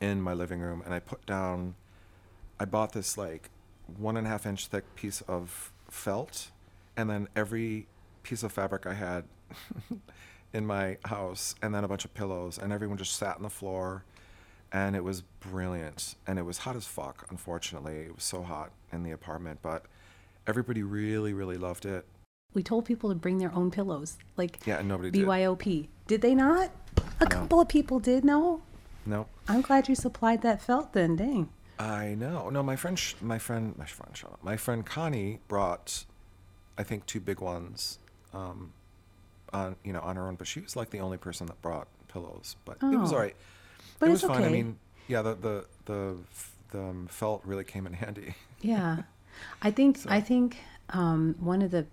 [0.00, 1.74] in my living room and I put down.
[2.58, 3.50] I bought this like
[3.98, 6.50] one and a half inch thick piece of felt,
[6.96, 7.86] and then every
[8.22, 9.24] piece of fabric I had
[10.52, 13.50] in my house, and then a bunch of pillows, and everyone just sat on the
[13.50, 14.04] floor,
[14.72, 16.16] and it was brilliant.
[16.26, 17.26] And it was hot as fuck.
[17.30, 19.84] Unfortunately, it was so hot in the apartment, but
[20.46, 22.06] everybody really, really loved it.
[22.54, 25.26] We told people to bring their own pillows, like Yeah, and nobody did.
[25.26, 25.88] BYOP.
[26.06, 26.70] Did they not?
[27.20, 28.24] A couple of people did.
[28.24, 28.62] No,
[29.04, 30.92] No, I'm glad you supplied that felt.
[30.92, 31.48] Then, dang.
[31.78, 32.48] I know.
[32.48, 34.14] No, my friend, sh- my friend, my friend.
[34.42, 36.06] My friend Connie brought,
[36.78, 37.98] I think, two big ones,
[38.32, 38.72] um,
[39.52, 40.36] on you know on her own.
[40.36, 42.56] But she was like the only person that brought pillows.
[42.64, 43.16] But it was Oh.
[43.16, 43.36] all right.
[43.98, 44.42] But it it's was fine.
[44.42, 44.52] I okay.
[44.54, 44.78] mean,
[45.08, 48.34] yeah, the the the f- the um, felt really came in handy.
[48.62, 49.02] Yeah,
[49.62, 50.58] I think So- I think
[50.90, 51.86] um, one of the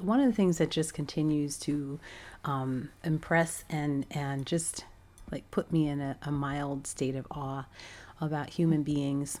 [0.00, 1.98] one of the things that just continues to
[2.44, 4.84] um, impress and and just
[5.30, 7.64] like put me in a, a mild state of awe
[8.20, 9.38] about human beings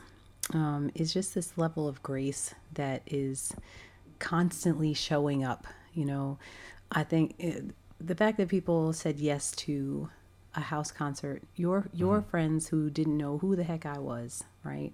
[0.52, 3.54] um, is just this level of grace that is
[4.18, 5.66] constantly showing up.
[5.94, 6.38] You know,
[6.92, 7.64] I think it,
[8.00, 10.10] the fact that people said yes to
[10.54, 14.92] a house concert, your your friends who didn't know who the heck I was, right?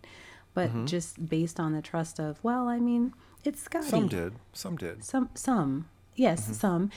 [0.55, 0.87] But mm-hmm.
[0.87, 3.89] just based on the trust of, well, I mean, it's Scotty.
[3.89, 4.35] Some did.
[4.53, 5.05] Some did.
[5.05, 6.53] Some, some, yes, mm-hmm.
[6.53, 6.91] some,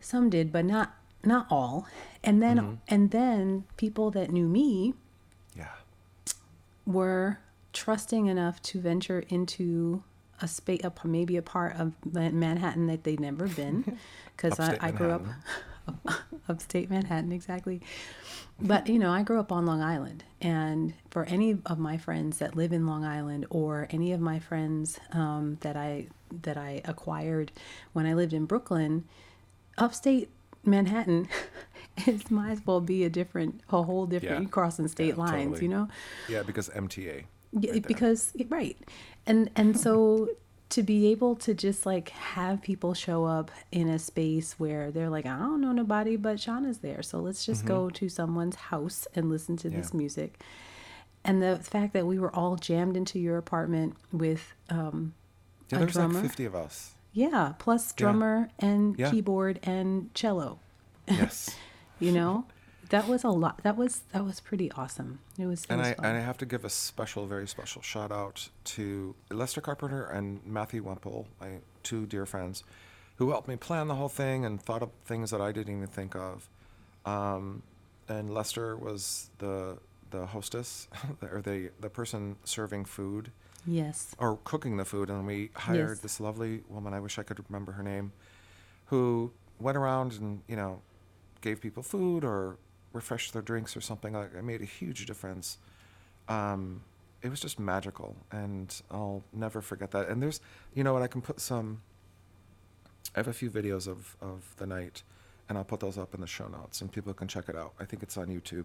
[0.00, 1.86] some did, but not not all,
[2.24, 2.74] and then mm-hmm.
[2.88, 4.94] and then people that knew me
[5.54, 5.68] Yeah.
[6.86, 7.40] were
[7.72, 10.02] trusting enough to venture into
[10.40, 13.98] a space, a, maybe a part of Manhattan that they'd never been,
[14.34, 15.26] because I, I grew up
[16.48, 17.80] upstate Manhattan, exactly.
[18.62, 22.38] But you know, I grew up on Long Island, and for any of my friends
[22.38, 26.08] that live in Long Island, or any of my friends um, that I
[26.42, 27.52] that I acquired
[27.92, 29.04] when I lived in Brooklyn,
[29.78, 30.28] upstate
[30.64, 31.28] Manhattan,
[32.06, 34.42] it might as well be a different, a whole different.
[34.44, 34.48] Yeah.
[34.50, 35.62] Crossing state Yeah, lines, totally.
[35.62, 35.88] you know.
[36.28, 37.24] Yeah, because MTA.
[37.52, 37.80] Right there.
[37.80, 38.76] because right,
[39.26, 40.28] and and so
[40.70, 45.10] to be able to just like have people show up in a space where they're
[45.10, 49.06] like, I don't know nobody, but Shauna's there, so let's just go to someone's house
[49.14, 49.98] and listen to this Mm-hmm.
[49.98, 50.40] Music.
[51.24, 55.12] And the fact that we were all jammed into your apartment with, um,
[55.70, 56.14] Yeah, a there's drummer.
[56.14, 56.94] like 50 of us.
[57.12, 59.10] yeah, plus drummer and Yeah.
[59.10, 60.58] keyboard and cello.
[61.08, 61.54] Yes.
[62.02, 62.46] You know,
[62.90, 63.62] that was a lot.
[63.62, 65.20] That was that was pretty awesome.
[65.38, 65.64] It was.
[65.64, 66.04] It and was I fun.
[66.06, 70.40] and I have to give a special, very special shout out to Lester Carpenter and
[70.46, 72.62] Matthew Wemple, my two dear friends,
[73.16, 75.86] who helped me plan the whole thing and thought of things that I didn't even
[75.88, 76.48] think of.
[77.06, 77.62] Um,
[78.08, 79.78] and Lester was the
[80.10, 80.88] the hostess
[81.22, 83.30] or the the person serving food
[83.66, 84.14] yes.
[84.18, 85.98] or cooking the food, and we hired Yes.
[86.00, 86.92] this lovely woman.
[86.92, 88.12] I wish I could remember her name,
[88.86, 90.82] who went around and you know
[91.40, 92.56] gave people food or
[92.92, 94.12] refreshed their drinks or something.
[94.14, 95.58] Like it made a huge difference.
[96.28, 96.82] Um,
[97.22, 100.08] it was just magical, and I'll never forget that.
[100.08, 100.40] And there's,
[100.74, 101.82] you know what, I can put some.
[103.14, 105.02] I have a few videos of of the night,
[105.48, 107.72] and I'll put those up in the show notes, and people can check it out.
[107.78, 108.64] I think it's on YouTube.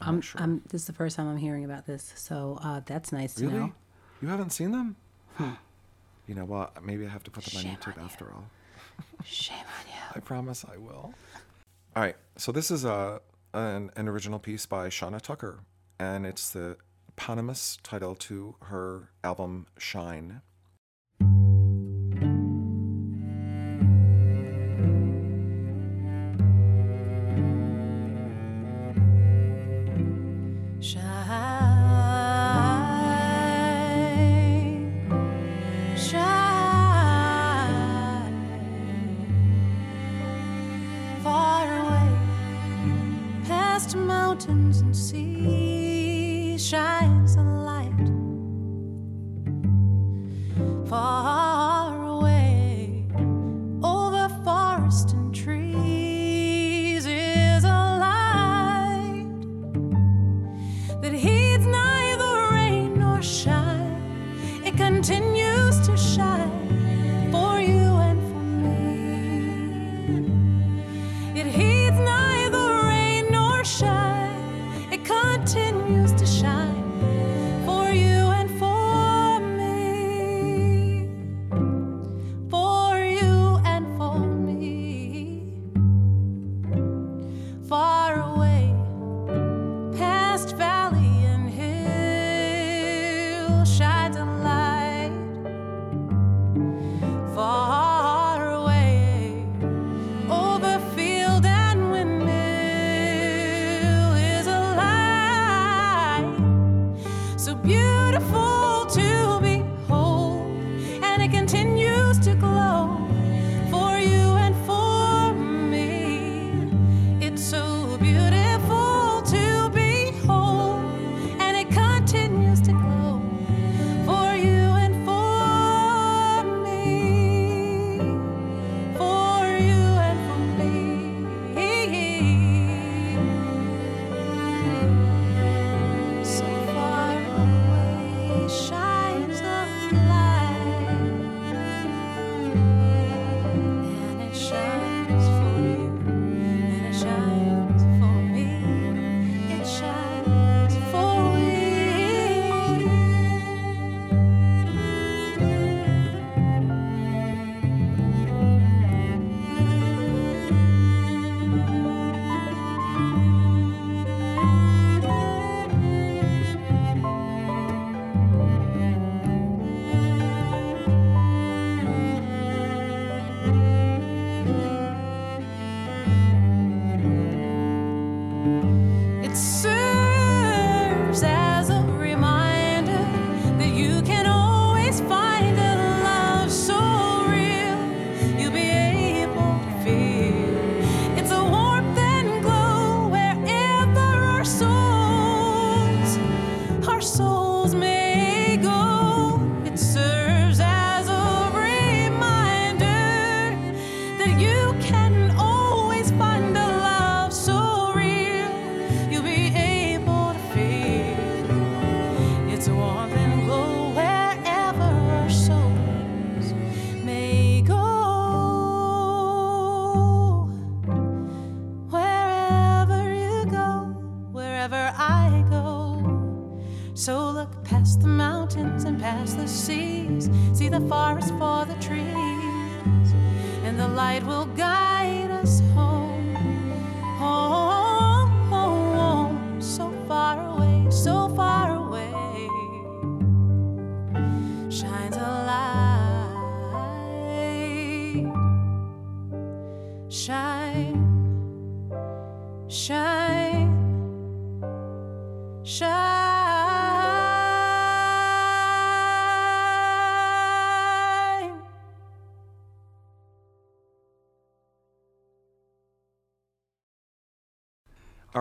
[0.00, 0.40] I'm, I'm, sure.
[0.40, 3.46] I'm, this is the first time I'm hearing about this, so uh, that's nice to
[3.46, 3.58] Really?
[3.58, 3.72] know.
[4.20, 4.96] You haven't seen them?
[5.38, 6.82] You know what?
[6.84, 8.44] Maybe I have to put them on YouTube on after all.
[9.24, 10.00] Shame on you.
[10.14, 11.14] I promise I will.
[11.96, 12.16] All right.
[12.36, 13.20] So this is a
[13.52, 15.60] an, an original piece by Shauna Tucker,
[16.00, 16.76] and it's the
[17.08, 19.68] eponymous title to her album.
[19.78, 20.40] Shine,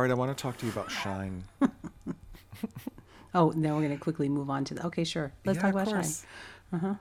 [0.04, 1.46] Right, I want to talk to you about Shine.
[3.34, 4.86] Oh, now we're gonna quickly move on to the.
[4.88, 5.32] Okay, sure.
[5.46, 6.04] Let's Yeah, talk about Shine.
[6.74, 6.96] course.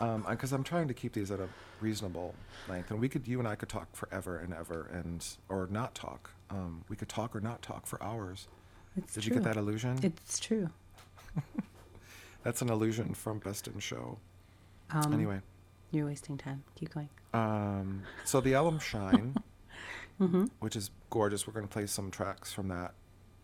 [0.00, 1.48] Um, because I'm trying to keep these at a
[1.82, 2.34] reasonable
[2.70, 5.94] length, and we could, you and I could talk forever and ever, and or not
[5.94, 6.30] talk.
[6.48, 8.48] Um, we could talk or not talk for hours.
[8.96, 9.28] It's Did true.
[9.34, 9.98] you get that illusion?
[10.02, 10.70] It's true.
[12.44, 14.16] That's an illusion from Best in Show.
[14.90, 15.40] Um, anyway,
[15.90, 16.64] you're wasting time.
[16.76, 17.10] Keep going.
[17.34, 19.36] um, so the album Shine,
[20.22, 20.44] Mm-hmm.
[20.60, 21.48] which is gorgeous.
[21.48, 22.94] We're going to play some tracks from that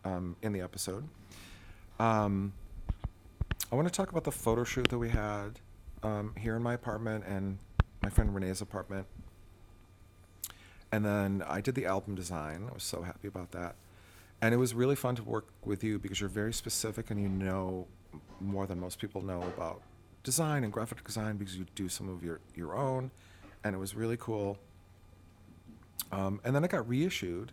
[0.04, 1.08] um, in the episode.
[1.98, 2.52] Um,
[3.72, 5.58] I want to talk about the photo shoot that we had
[6.04, 7.58] um, here in my apartment and
[8.00, 9.06] my friend Renee's apartment.
[10.92, 12.68] And then I did the album design.
[12.70, 13.74] I was so happy about that.
[14.40, 17.28] And it was really fun to work with you because you're very specific and you
[17.28, 17.88] know
[18.40, 19.82] more than most people know about
[20.22, 23.10] design and graphic design because you do some of your, your own.
[23.64, 24.58] And it was really cool.
[26.12, 27.52] Um, and then it got reissued.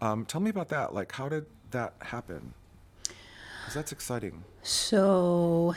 [0.00, 0.94] Um, tell me about that.
[0.94, 2.54] Like, how did that happen?
[3.02, 4.44] Because that's exciting.
[4.62, 5.74] So,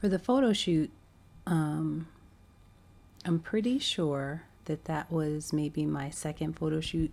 [0.00, 0.90] for the photo shoot,
[1.46, 2.08] um,
[3.24, 7.12] I'm pretty sure that that was maybe my second photo shoot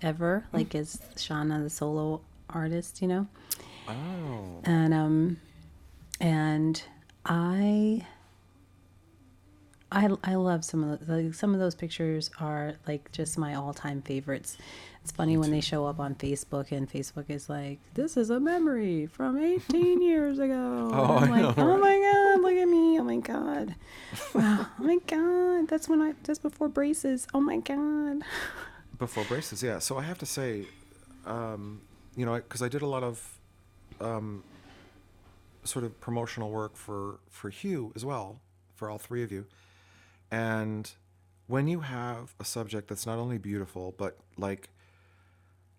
[0.00, 2.20] ever, like as Shauna, the solo
[2.50, 3.26] artist, you know.
[3.86, 4.60] Oh.
[4.64, 5.36] and um
[6.18, 6.82] and
[7.26, 8.00] i
[9.94, 13.54] i i love some of the like, some of those pictures are like just my
[13.54, 14.56] all-time favorites.
[15.02, 18.40] It's funny when they show up on facebook and facebook is like this is a
[18.40, 20.90] memory from 18 years ago.
[20.92, 22.98] Oh, And I'm I like know, oh my god look at me.
[23.00, 23.74] Oh my god.
[24.34, 24.66] Wow.
[24.80, 25.68] Oh my god.
[25.68, 27.26] That's when i that's before braces.
[27.34, 28.22] Oh my god.
[28.98, 29.80] Before braces, yeah.
[29.80, 30.66] So I have to say,
[31.26, 31.80] um,
[32.16, 33.38] you know, because I did a lot of
[34.00, 34.44] um,
[35.64, 38.40] sort of promotional work for for Hue as well,
[38.76, 39.46] for all three of you,
[40.34, 40.92] and
[41.46, 44.70] when you have a subject that's not only beautiful but like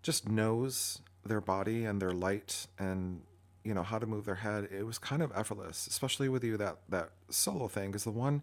[0.02, 3.22] just knows their body and their light and
[3.64, 6.56] you know how to move their head it was kind of effortless especially with you
[6.56, 8.42] that that solo thing because the one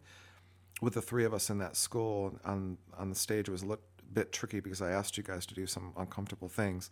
[0.82, 3.84] with the three of us in that school on on the stage was a little
[4.14, 6.90] bit tricky because I asked you guys to do some uncomfortable things.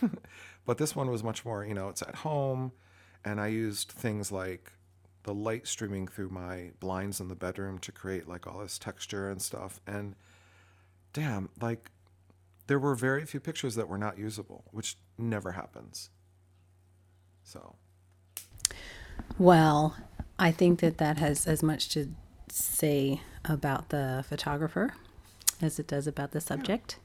[0.66, 2.72] but this one was much more, you know, it's at home
[3.24, 4.72] and I used things like
[5.24, 9.28] the light streaming through my blinds in the bedroom to create like all this texture
[9.28, 10.14] and stuff and
[11.12, 11.90] damn, like
[12.66, 16.10] there were very few pictures that were not usable, which never happens.
[17.42, 17.74] So,
[19.38, 19.96] Well,
[20.38, 22.14] I think that that has as much to
[22.48, 24.94] say about the photographer
[25.60, 26.98] as it does about the subject.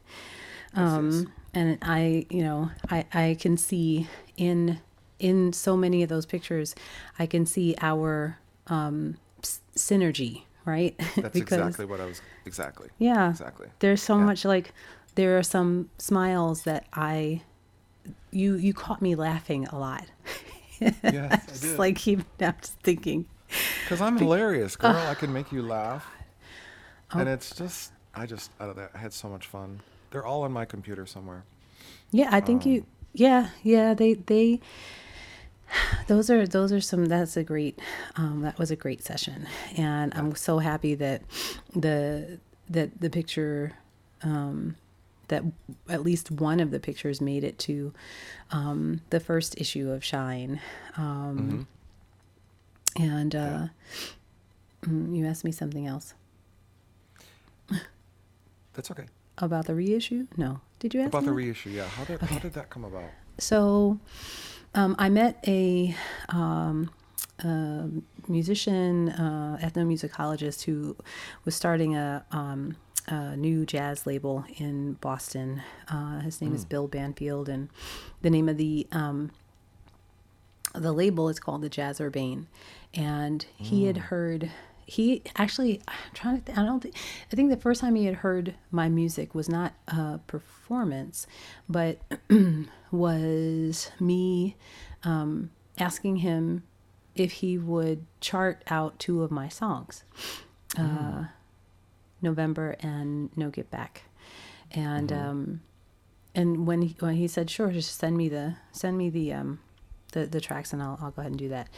[0.75, 4.07] Um, and I, you know, I, I can see
[4.37, 4.79] in
[5.19, 6.75] in so many of those pictures,
[7.19, 8.37] I can see our
[8.67, 10.95] um, s- synergy, right?
[11.15, 12.89] that's exactly what I was exactly.
[12.97, 13.67] yeah, Exactly.
[13.79, 14.25] there's so Yeah.
[14.25, 14.73] much like
[15.15, 17.41] there are some smiles that I
[18.31, 20.05] you you caught me laughing a lot.
[20.79, 21.79] Yes, I did.
[21.79, 23.25] like keep I'm just thinking.
[23.83, 24.91] Because I'm hilarious, girl.
[24.93, 26.05] I can make you laugh.
[27.11, 29.79] And it's just, I just, out of that, I had so much fun.
[30.11, 31.45] They're all on my computer somewhere.
[32.11, 32.85] Yeah, I think you.
[33.13, 33.93] Yeah, yeah.
[33.93, 34.59] They they.
[36.07, 37.05] Those are those are some.
[37.05, 37.79] That's a great.
[38.15, 41.21] Um, that was a great session, and I'm so happy that
[41.75, 42.39] the
[42.69, 43.73] that the picture.
[44.21, 44.75] Um,
[45.27, 45.43] that
[45.89, 47.91] at least one of the pictures made it to
[48.51, 50.61] um, the first issue of Shine.
[50.97, 51.67] Um,
[52.95, 53.67] And uh,
[54.83, 56.13] mm, you asked me something else
[58.73, 59.05] That's okay.
[59.37, 60.27] about the reissue.
[60.37, 61.87] No, did you ask About the reissue, yeah.
[61.87, 63.09] How did, how did that come about?
[63.37, 63.99] So,
[64.75, 65.95] um, I met a,
[66.29, 66.91] um,
[67.39, 67.89] a
[68.27, 70.95] musician, uh, ethnomusicologist who
[71.45, 72.75] was starting a, um,
[73.07, 75.61] a new jazz label in Boston.
[75.89, 77.69] Uh, his name is Bill Banfield, and
[78.21, 79.31] the name of the um,
[80.73, 82.47] the label is called the Jazz Urbane.
[82.93, 84.51] And he had heard.
[84.87, 86.45] He actually, I'm trying to.
[86.45, 86.95] Th- I don't think.
[87.31, 91.27] I think the first time he had heard my music was not a performance,
[91.67, 91.99] but
[92.95, 94.55] was me
[95.03, 96.63] um, asking him
[97.15, 100.03] if he would chart out two of my songs,
[100.77, 101.25] uh,
[102.21, 104.03] November and No Get Back,
[104.71, 105.61] and um,
[106.33, 109.59] and when he, when he said sure, just send me the send me the um,
[110.11, 111.69] the the tracks and I'll I'll go ahead and do that,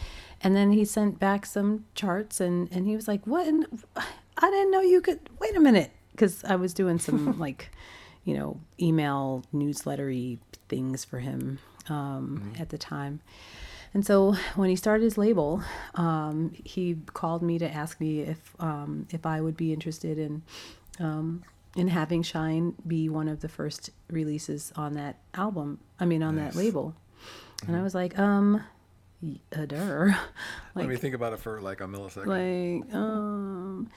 [0.42, 3.48] and then he sent back some charts and and he was like, what?
[3.48, 3.66] In,
[3.96, 5.20] I didn't know you could.
[5.40, 7.72] Wait a minute, because I was doing some like,
[8.28, 13.22] you know, email newslettery things for him um, at the time.
[13.94, 15.64] And so when he started his label,
[15.96, 20.42] um, he called me to ask me if um, if I would be interested in
[21.00, 21.44] um,
[21.78, 25.80] in having Shine be one of the first releases on that album.
[25.98, 26.56] I mean, on that Nice.
[26.56, 26.96] label.
[27.66, 28.62] And I was like, um,
[29.56, 30.20] uh, der.
[30.76, 32.28] Let me think about it for like a millisecond.
[32.28, 33.90] like um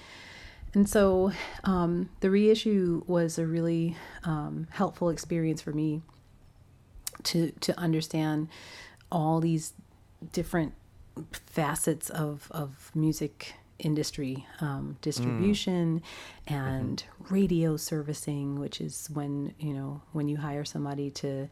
[0.74, 1.32] and so
[1.64, 6.02] um the reissue was a really um helpful experience for me
[7.22, 8.48] to to understand
[9.10, 9.72] all these
[10.32, 10.74] different
[11.46, 16.02] facets of of music industry um, distribution
[16.46, 21.48] and radio servicing which is when you know when you hire somebody to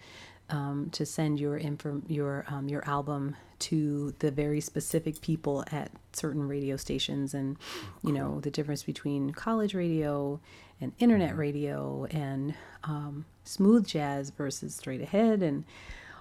[0.50, 5.90] um, to send your inform your um, your album to the very specific people at
[6.12, 7.56] certain radio stations and
[8.02, 10.40] you know the difference between college radio
[10.80, 15.64] and internet radio and um, smooth jazz versus straight ahead and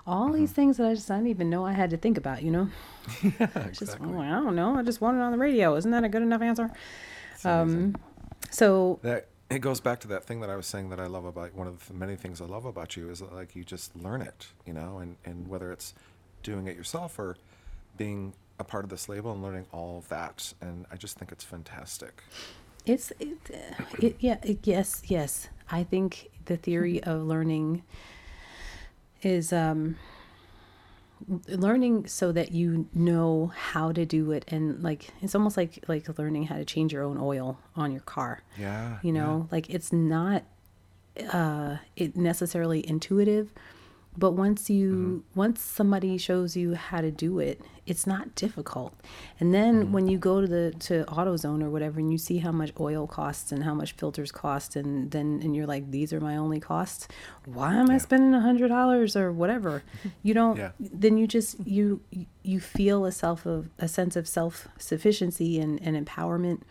[0.06, 2.42] all these things that I just I didn't even know I had to think about
[2.42, 2.70] you know?
[3.22, 4.10] Just exactly.
[4.10, 4.78] oh, I don't know.
[4.78, 5.76] I just want it on the radio.
[5.76, 6.72] Isn't that a good enough answer?
[7.44, 7.96] Um,
[8.50, 11.26] so that it goes back to that thing that I was saying that I love
[11.26, 13.96] about one of the many things I love about you is that, like you just
[13.96, 15.94] learn it, you know, and and whether it's
[16.44, 17.38] doing it yourself or
[17.98, 21.32] being a part of this label and learning all of that, and I just think
[21.32, 22.24] it's fantastic.
[22.86, 27.84] It's it, uh, it yeah it, yes yes I think the theory of learning
[29.22, 29.96] is um
[31.48, 36.18] learning so that you know how to do it and like it's almost like like
[36.20, 39.22] learning how to change your own oil on your car Yeah, you yeah.
[39.24, 40.44] know like it's not
[41.34, 43.52] uh it necessarily intuitive
[44.16, 48.94] but once you once somebody shows you how to do it it's not difficult.
[49.40, 49.92] And then mm.
[49.92, 53.08] when you go to the to AutoZone or whatever and you see how much oil
[53.08, 56.60] costs and how much filters cost and then and you're like these are my only
[56.60, 57.08] costs?
[57.46, 59.84] Why am I spending a hundred dollars or whatever?
[60.24, 60.72] You don't Yeah.
[60.80, 62.02] then you just you
[62.44, 66.62] you feel a self of a sense of self sufficiency and, and empowerment.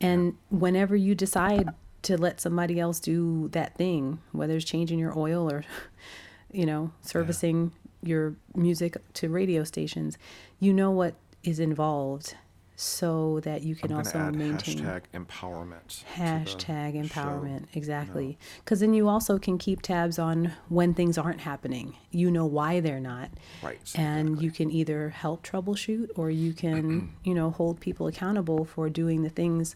[0.00, 1.70] And whenever you decide
[2.02, 5.64] to let somebody else do that thing whether it's changing your oil or
[6.52, 10.16] you know servicing your music to radio stations
[10.60, 12.34] you know what is involved
[12.80, 16.04] so that you can also maintain hashtag empowerment.
[16.14, 17.20] hashtag show.
[17.20, 22.30] empowerment exactly because then you also can keep tabs on when things aren't happening you
[22.30, 23.30] know why they're not
[23.64, 24.44] Right, and exactly.
[24.44, 29.22] you can either help troubleshoot or you can you know hold people accountable for doing
[29.22, 29.74] the things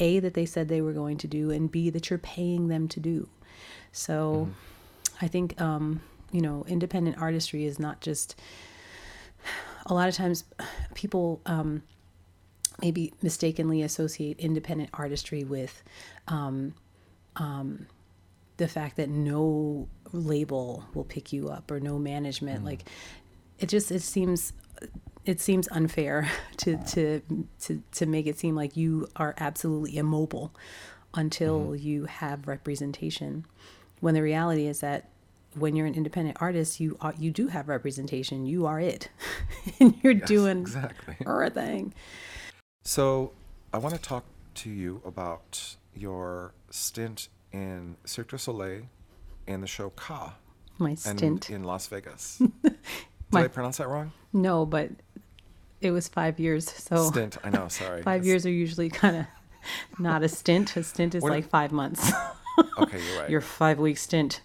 [0.00, 2.88] a that they said they were going to do and b that you're paying them
[2.88, 3.28] to do
[3.92, 5.24] so Mm-hmm.
[5.24, 6.00] i think um
[6.32, 8.34] you know independent artistry is not just
[9.90, 10.44] a lot of times
[10.94, 11.82] people um
[12.80, 15.82] maybe mistakenly associate independent artistry with
[16.28, 16.74] um,
[17.36, 17.86] um,
[18.56, 22.64] the fact that no label will pick you up or no management.
[22.64, 22.84] Like
[23.58, 24.52] it just it seems
[25.24, 27.20] it seems unfair to to
[27.60, 30.54] to to make it seem like you are absolutely immobile
[31.14, 33.44] until you have representation.
[34.00, 35.10] When the reality is that
[35.54, 38.46] when you're an independent artist, you are, you do have representation.
[38.46, 39.08] You are it,
[39.80, 41.16] and you're Yes, doing exactly.
[41.24, 41.92] your thing.
[42.84, 43.32] So
[43.72, 44.24] I want to talk
[44.56, 48.82] to you about your stint in Cirque du Soleil
[49.46, 50.36] and the show Ka
[50.78, 51.50] My stint.
[51.50, 52.38] in Las Vegas.
[52.62, 52.76] Did
[53.32, 54.12] My- I pronounce that wrong?
[54.32, 54.90] No, but
[55.80, 56.68] it was five years.
[56.70, 57.38] So Stint.
[57.42, 57.68] I know.
[57.68, 58.02] Sorry.
[58.04, 59.26] five It's- years are usually kind of
[59.98, 60.76] not a stint.
[60.76, 62.10] A stint is What- like five months.
[62.78, 63.30] Okay, you're right.
[63.30, 64.42] Your five week stint.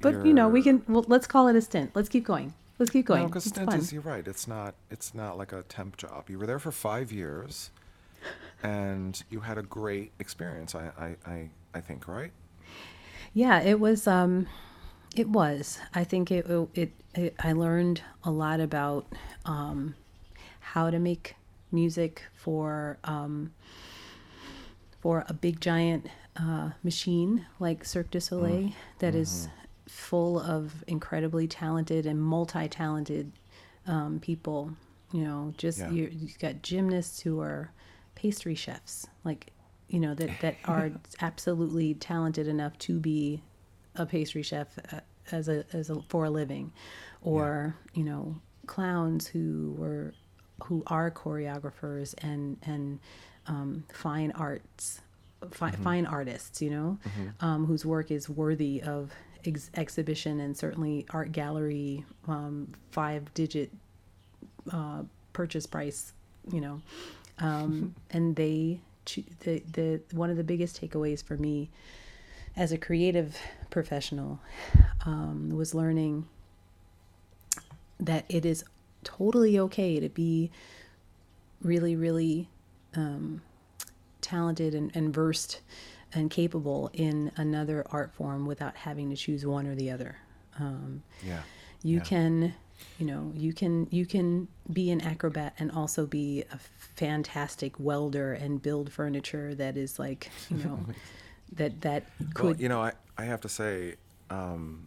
[0.00, 0.82] But you know, we can.
[0.88, 1.90] Well, let's call it a stint.
[1.94, 2.54] Let's keep going.
[2.78, 3.22] Let's keep going.
[3.22, 3.78] No, because stint fun.
[3.78, 3.92] is.
[3.92, 4.26] You're right.
[4.26, 4.74] It's not.
[4.90, 6.28] It's not like a temp job.
[6.28, 7.70] You were there for five years,
[8.62, 10.74] and you had a great experience.
[10.74, 10.90] I.
[10.98, 11.30] I.
[11.30, 12.06] I, I think.
[12.06, 12.32] Right.
[13.34, 14.06] Yeah, it was.
[14.06, 14.46] Um,
[15.16, 15.80] it was.
[15.94, 16.46] I think it.
[16.74, 16.92] It.
[17.14, 19.06] it I learned a lot about
[19.44, 19.96] um,
[20.60, 21.34] how to make
[21.72, 23.52] music for um,
[25.00, 29.48] for a big giant uh, machine like Cirque du Soleil that is
[29.98, 33.32] full of incredibly talented and multi-talented
[33.86, 34.70] um, people.
[35.12, 35.90] You know, just Yeah.
[35.90, 37.72] you you've got gymnasts who are
[38.14, 39.52] pastry chefs, like
[39.88, 40.90] you know that that are
[41.20, 43.42] absolutely talented enough to be
[43.96, 45.00] a pastry chef uh,
[45.32, 46.72] as a as a for a living,
[47.22, 48.36] or you know
[48.66, 50.14] clowns who were
[50.64, 53.00] who are choreographers and and
[53.46, 55.00] um, fine arts
[55.52, 56.98] fi- fine artists you know
[57.40, 59.10] um, whose work is worthy of
[59.44, 63.70] ex- exhibition and certainly art gallery um, five digit
[64.72, 66.12] uh, purchase price
[66.52, 66.80] you know.
[67.38, 68.80] Um, and they
[69.40, 71.70] the the one of the biggest takeaways for me
[72.56, 73.38] as a creative
[73.70, 74.40] professional
[75.06, 76.26] um, was learning
[78.00, 78.64] that it is
[79.04, 80.50] totally okay to be
[81.62, 82.48] really really
[82.94, 83.40] um,
[84.20, 85.60] talented and, and versed
[86.14, 90.16] and capable in another art form without having to choose one or the other
[90.58, 91.42] um, Yeah.
[91.82, 92.02] you Yeah.
[92.02, 92.54] can
[92.98, 96.58] you know you can you can be an acrobat and also be a
[96.94, 100.78] fantastic welder and build furniture that is like you know
[101.52, 102.04] that that
[102.34, 103.94] could Well, you know, I, I have to say,
[104.30, 104.86] um,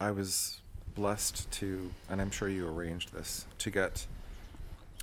[0.00, 0.60] I was
[0.94, 4.06] blessed to, and I'm sure you arranged this, to get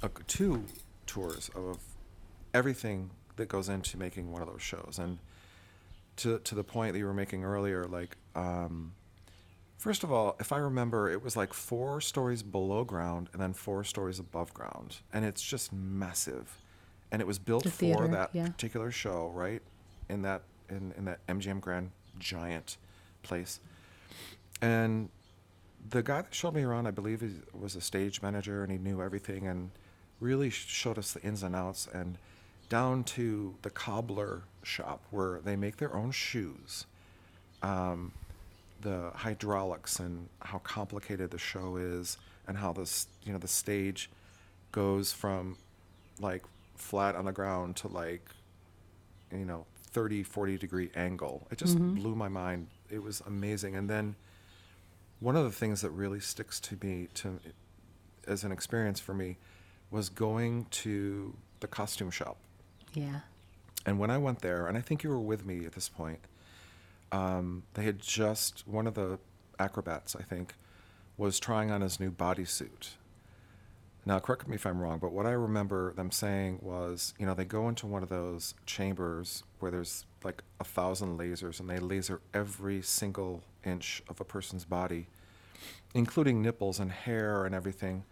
[0.02, 0.66] a, two
[1.06, 1.78] tours of
[2.54, 5.00] everything that goes into making one of those shows.
[5.00, 5.20] And
[6.18, 8.94] to, to the point that you were making earlier, like, um,
[9.78, 13.54] first of all, if I remember, it was like four stories below ground and then
[13.54, 14.98] four stories above ground.
[15.14, 16.62] And it's just massive.
[17.12, 18.48] And it was built The for that yeah.
[18.48, 19.62] particular show, right?
[20.10, 22.78] In that in, in that MGM Grand giant
[23.24, 23.60] place.
[24.62, 25.10] And
[25.90, 28.78] the guy that showed me around, I believe, he was a stage manager, and he
[28.78, 29.72] knew everything, and
[30.20, 32.18] really showed us the ins and outs, and
[32.70, 36.86] down to the cobbler shop where they make their own shoes,
[37.62, 38.12] um,
[38.82, 44.10] the hydraulics, and how complicated the show is, and how this, you know, the stage
[44.72, 45.58] goes from
[46.20, 46.44] like
[46.76, 48.30] flat on the ground to like
[49.32, 51.48] you know 30 40 degree angle.
[51.52, 52.68] It just blew my mind.
[52.90, 53.76] It was amazing.
[53.76, 54.16] And then
[55.20, 57.40] one of the things that really sticks to me to
[58.28, 59.38] as an experience for me
[59.90, 62.38] was going to the costume shop
[62.94, 63.22] yeah
[63.88, 66.20] and when I went there, and I think you were with me at this point,
[67.14, 69.18] um, they had just one of the
[69.58, 70.56] acrobats, I think,
[71.16, 72.90] was trying on his new bodysuit.
[74.06, 77.34] Now, correct me if I'm wrong, but what I remember them saying was, you know,
[77.34, 81.80] they go into one of those chambers where there's like a thousand lasers, and they
[81.80, 85.08] laser every single inch of a person's body,
[85.94, 88.04] including nipples and hair and everything.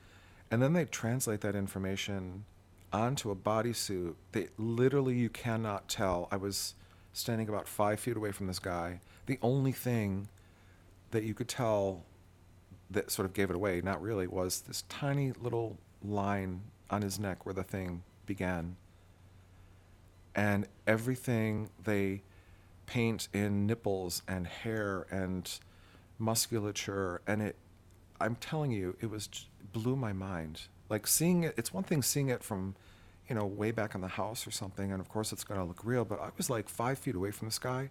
[0.50, 2.46] And then they translate that information
[2.92, 4.16] onto a bodysuit.
[4.32, 6.28] They literally, you cannot tell.
[6.32, 6.76] I was
[7.14, 9.00] standing about five feet away from this guy.
[9.26, 10.28] The only thing
[11.12, 12.04] that you could tell
[12.92, 17.20] that sort of gave it away, not really, was this tiny little line on his
[17.20, 18.76] neck where the thing began.
[20.36, 22.22] And everything they
[22.86, 25.50] paint in nipples and hair and
[26.20, 27.56] musculature, and it,
[28.20, 29.30] I'm telling you, it was
[29.72, 30.62] blew my mind.
[30.90, 32.76] Like seeing it, it's one thing seeing it from,
[33.28, 35.66] you know, way back in the house or something, and of course it's going to
[35.66, 36.06] look real.
[36.06, 37.90] But I was like five feet away from the sky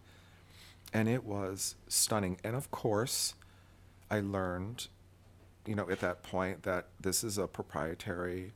[0.93, 2.39] and it was stunning.
[2.45, 3.35] And of course,
[4.11, 4.89] I learned,
[5.67, 8.53] you know, at that point that this is a proprietary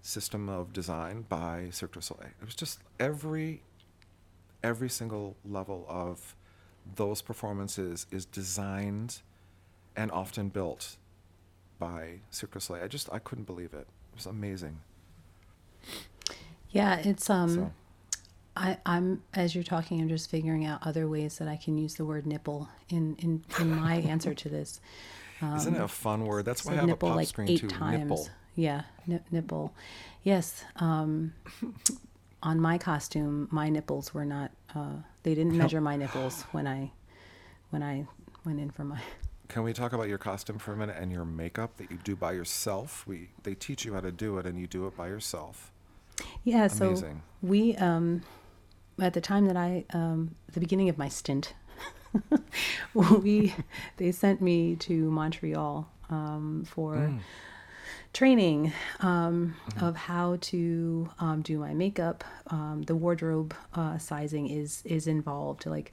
[0.00, 2.30] system of design by Cirque du Soleil.
[2.40, 3.62] It was just every
[4.62, 6.34] every single level of
[6.96, 9.20] those performances is designed
[9.94, 10.96] and often built
[11.78, 12.84] by Cirque du Soleil.
[12.84, 13.86] I just I couldn't believe it.
[14.12, 14.78] It was amazing.
[16.70, 17.72] yeah it's um So-
[18.56, 21.94] I, I'm as you're talking, I'm just figuring out other ways that I can use
[21.94, 24.80] the word nipple in in, in my answer to this.
[25.40, 26.44] Isn't it a fun word?
[26.44, 27.68] That's why I have nipple a pop like screen eight too.
[27.68, 28.00] times.
[28.00, 28.28] Nipple.
[28.56, 29.72] Yeah, ni- nipple.
[30.24, 30.64] Yes.
[30.74, 31.32] Um,
[32.42, 34.50] on my costume, my nipples were not.
[34.74, 36.90] Uh, they didn't measure my nipples when I
[37.70, 38.08] when I
[38.44, 39.00] went in for my.
[39.48, 42.14] Can we talk about your costume for a minute and your makeup that you do
[42.14, 43.06] by yourself?
[43.06, 45.72] We they teach you how to do it and you do it by yourself.
[46.44, 46.66] Yeah.
[46.66, 47.22] So Amazing.
[47.40, 48.22] we um,
[49.00, 51.54] at the time that I um, the beginning of my stint,
[52.94, 53.54] we
[53.96, 56.96] they sent me to Montreal um, for.
[56.96, 57.20] Mm.
[58.14, 62.24] training um, of how to um, do my makeup.
[62.48, 65.66] Um, the wardrobe uh, sizing is is involved.
[65.66, 65.92] Like,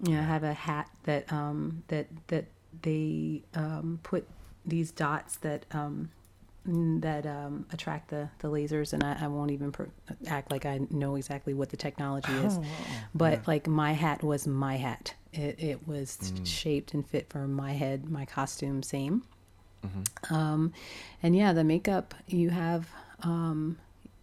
[0.00, 2.46] you know, I have a hat that um, that that
[2.82, 4.26] they um, put
[4.64, 6.10] these dots that um,
[6.68, 9.88] mm, that um, attract the the lasers, and I, I won't even per-
[10.26, 12.58] act like I know exactly what the technology is.
[13.14, 15.14] But like my hat was my hat.
[15.32, 19.22] It it was shaped and fit for my head, my costume, same.
[20.30, 20.72] Um,
[21.22, 22.88] and yeah, the makeup you have
[23.22, 23.78] um,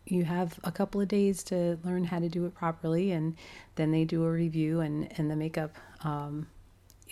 [0.06, 3.36] you have a couple of days to learn how to do it properly, and
[3.76, 6.48] then they do a review, and and the makeup um,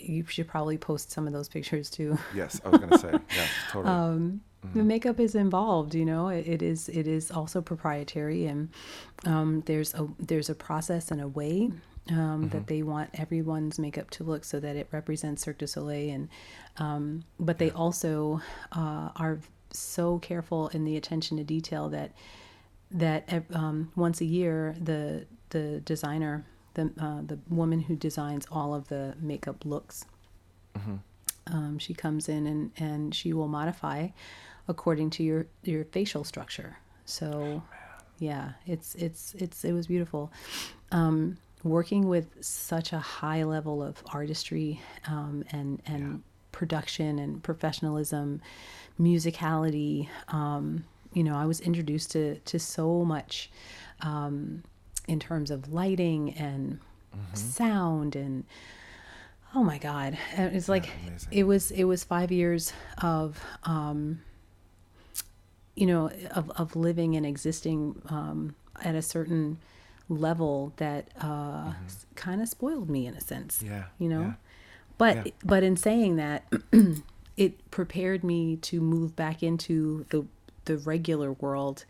[0.08, 2.18] you should probably post some of those pictures too.
[2.34, 3.92] Yes, I was gonna say yes, totally.
[3.94, 4.40] um,
[4.74, 8.68] the makeup is involved you know it, it is it is also proprietary and
[9.26, 11.70] um, there's a there's a process and a way
[12.10, 16.14] um, that they want everyone's makeup to look so that it represents Cirque du Soleil
[16.14, 16.28] and
[16.78, 18.40] um, but they also
[18.72, 19.38] uh, are
[19.70, 22.12] so careful in the attention to detail that
[22.90, 26.44] that um, once a year the the designer
[26.74, 30.04] the uh, the woman who designs all of the makeup looks
[31.46, 34.08] um, she comes in and, and she will modify
[34.68, 36.78] according to your your facial structure.
[37.04, 37.62] So,
[38.18, 40.32] yeah, it's it's it's it was beautiful.
[40.90, 48.40] Um, working with such a high level of artistry um, and and production and professionalism,
[49.00, 50.08] musicality.
[50.28, 53.50] Um, you know, I was introduced to to so much
[54.00, 54.62] um,
[55.08, 56.78] in terms of lighting and
[57.34, 58.44] sound and
[59.54, 61.28] oh my god it's like amazing.
[61.30, 62.72] it was it was five years
[63.02, 64.20] of um
[65.74, 69.58] you know of, of living and existing um at a certain
[70.08, 71.72] level that uh
[72.14, 73.72] kind of spoiled me in a sense Mm-hmm.
[73.74, 74.32] Yeah, you know yeah.
[74.98, 75.32] but Yeah.
[75.44, 76.44] but in saying that
[77.36, 80.24] it prepared me to move back into the
[80.64, 81.84] the regular world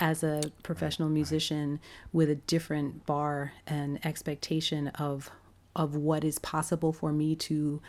[0.00, 1.78] as a professional musician
[2.12, 5.30] with a different bar and expectation of
[5.76, 7.80] of what is possible for me to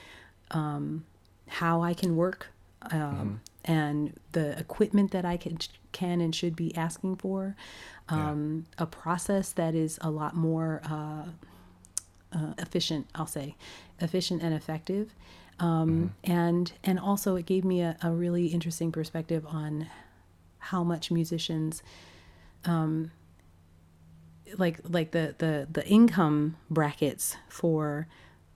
[0.51, 1.03] um,
[1.47, 2.49] how I can work
[2.91, 5.57] um, and the equipment that I can
[5.91, 7.55] can and should be asking for
[8.09, 11.26] um, a process that is a lot more uh,
[12.34, 13.55] uh, efficient I'll say
[13.99, 15.14] efficient and effective.
[15.59, 19.88] Um, and and also it gave me a, a really interesting perspective on
[20.62, 21.84] how much musicians
[22.66, 23.12] um,
[24.57, 28.07] like like the the the income brackets for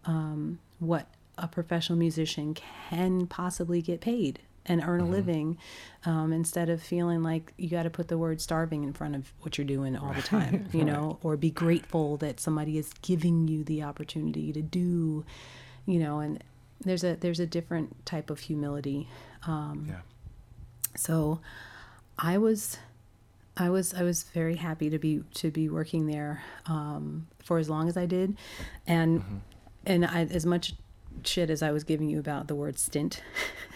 [0.05, 5.57] um, what a professional musician can possibly get paid and earn a living
[6.05, 9.31] um, instead of feeling like you got to put the word starving in front of
[9.41, 13.47] what you're doing all the time you know or be grateful that somebody is giving
[13.47, 15.23] you the opportunity to do
[15.85, 16.43] you know and
[16.83, 19.07] there's a there's a different type of humility
[19.47, 19.99] um, yeah,
[20.95, 21.39] so
[22.17, 22.77] I was
[23.57, 27.69] I was I was very happy to be to be working there um, for as
[27.69, 28.37] long as I did,
[28.85, 29.41] and
[29.85, 30.73] and I, as much
[31.23, 33.21] shit as I was giving you about the word stint,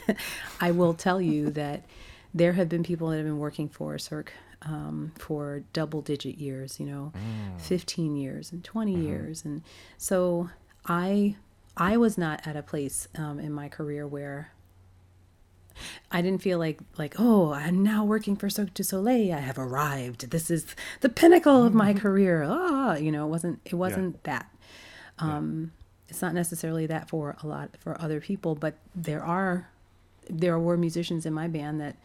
[0.61, 1.85] I will tell you that
[2.33, 4.33] there have been people that have been working for Cirque
[4.63, 7.11] um, for double digit years, you know,
[7.59, 9.45] 15 years and 20 years.
[9.45, 9.63] And
[9.97, 10.49] so
[10.85, 11.35] I,
[11.77, 14.51] I was not at a place um, in my career where
[16.11, 19.33] I didn't feel like like oh I'm now working for Cirque du Soleil.
[19.33, 20.31] I have arrived.
[20.31, 20.65] This is
[21.01, 22.43] the pinnacle of my career.
[22.47, 24.47] Ah you know it wasn't it wasn't that.
[25.19, 25.71] Um
[26.07, 29.69] it's not necessarily that for a lot for other people but there are
[30.29, 31.95] there were musicians in my band that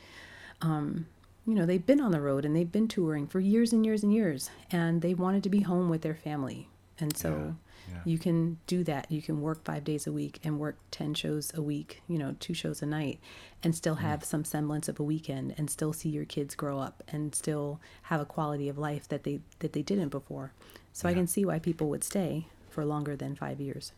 [0.61, 1.07] um
[1.47, 4.03] you know they've been on the road and they've been touring for years and years
[4.03, 6.69] and years and they wanted to be home with their family.
[6.99, 7.57] And so
[7.89, 8.01] Yeah, yeah.
[8.05, 11.53] you can do that you can work five days a week and work 10 shows
[11.55, 13.21] a week you know two shows a night
[13.63, 17.03] and still have some semblance of a weekend and still see your kids grow up
[17.09, 20.53] and still have a quality of life that they that they didn't before
[20.93, 23.93] so i can see why people would stay for longer than five years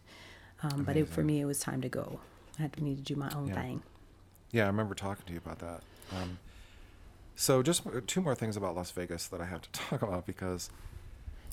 [0.63, 2.19] um, but it, for me it was time to go
[2.59, 3.63] i had to need to do my own Yeah.
[3.63, 3.83] thing
[4.53, 4.65] yeah.
[4.65, 5.83] I remember talking to you about that.
[6.17, 6.39] Um,
[7.35, 10.71] so just two more things about Las Vegas that I have to talk about because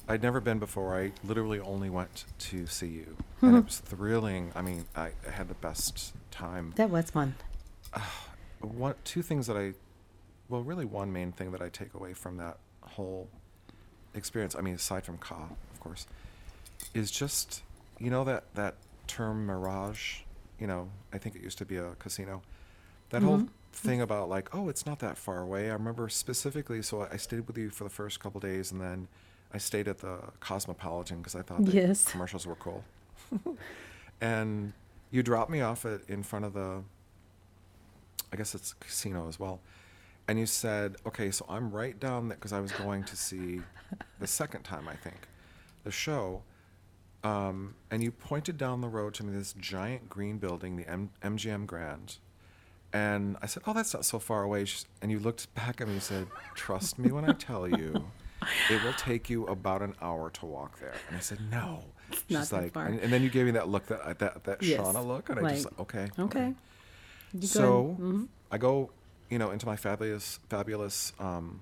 [0.08, 0.97] I'd never been before.
[0.99, 4.51] I literally only went to see you, and it was thrilling.
[4.56, 6.74] I mean, I, I had the best time.
[6.76, 7.36] that was fun
[8.60, 9.74] one two things that I
[10.49, 13.28] well really one main thing that I take away from that whole
[14.16, 16.08] experience I mean aside from Ka of course
[16.93, 17.62] is just
[17.99, 18.76] you know that that
[19.06, 20.20] term mirage
[20.60, 22.41] you know I think it used to be a casino
[23.10, 23.49] that whole Mhm.
[23.74, 27.45] thing about like oh it's not that far away I remember specifically so I stayed
[27.47, 29.08] with you for the first couple days and then
[29.54, 32.06] I stayed at the Cosmopolitan because I thought the Yes.
[32.06, 32.84] commercials were cool
[34.22, 34.74] and
[35.12, 36.84] you dropped me off at in front of the
[38.32, 39.60] I guess it's a casino as well.
[40.28, 43.62] And you said, okay, so I'm right down there because I was going to see
[44.20, 45.28] the second time, I think,
[45.84, 46.41] the show.
[47.24, 51.12] Um, and you pointed down the road to me this giant green building, the M-
[51.22, 52.18] MGM Grand.
[52.91, 54.66] And I said, oh, that's not so far away.
[55.01, 56.26] And you looked back at me and said,
[56.56, 58.08] trust me when I tell you,
[58.70, 60.96] it will take you about an hour to walk there.
[61.08, 61.84] And I said, no.
[62.10, 62.86] not She's that like, far.
[62.88, 65.39] and, and then you gave me that look, that that that Yes, Shauna look, and
[65.46, 66.54] I just like, okay, okay
[67.34, 67.98] You go so ahead.
[68.02, 68.28] Mhm.
[68.52, 68.91] I go,
[69.30, 71.62] you know, into my fabulous, fabulous um,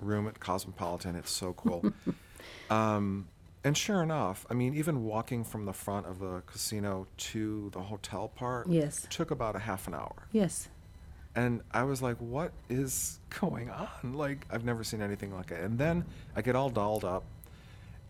[0.00, 1.14] room at Cosmopolitan.
[1.16, 1.92] It's so cool.
[2.70, 3.28] um,
[3.64, 7.80] And sure enough, I mean, even walking from the front of the casino to the
[7.82, 9.06] hotel part Yes.
[9.10, 10.28] took about a half an hour.
[10.32, 10.68] Yes.
[11.36, 14.14] And I was like, what is going on?
[14.14, 15.62] Like, I've never seen anything like it.
[15.62, 17.24] And then I get all dolled up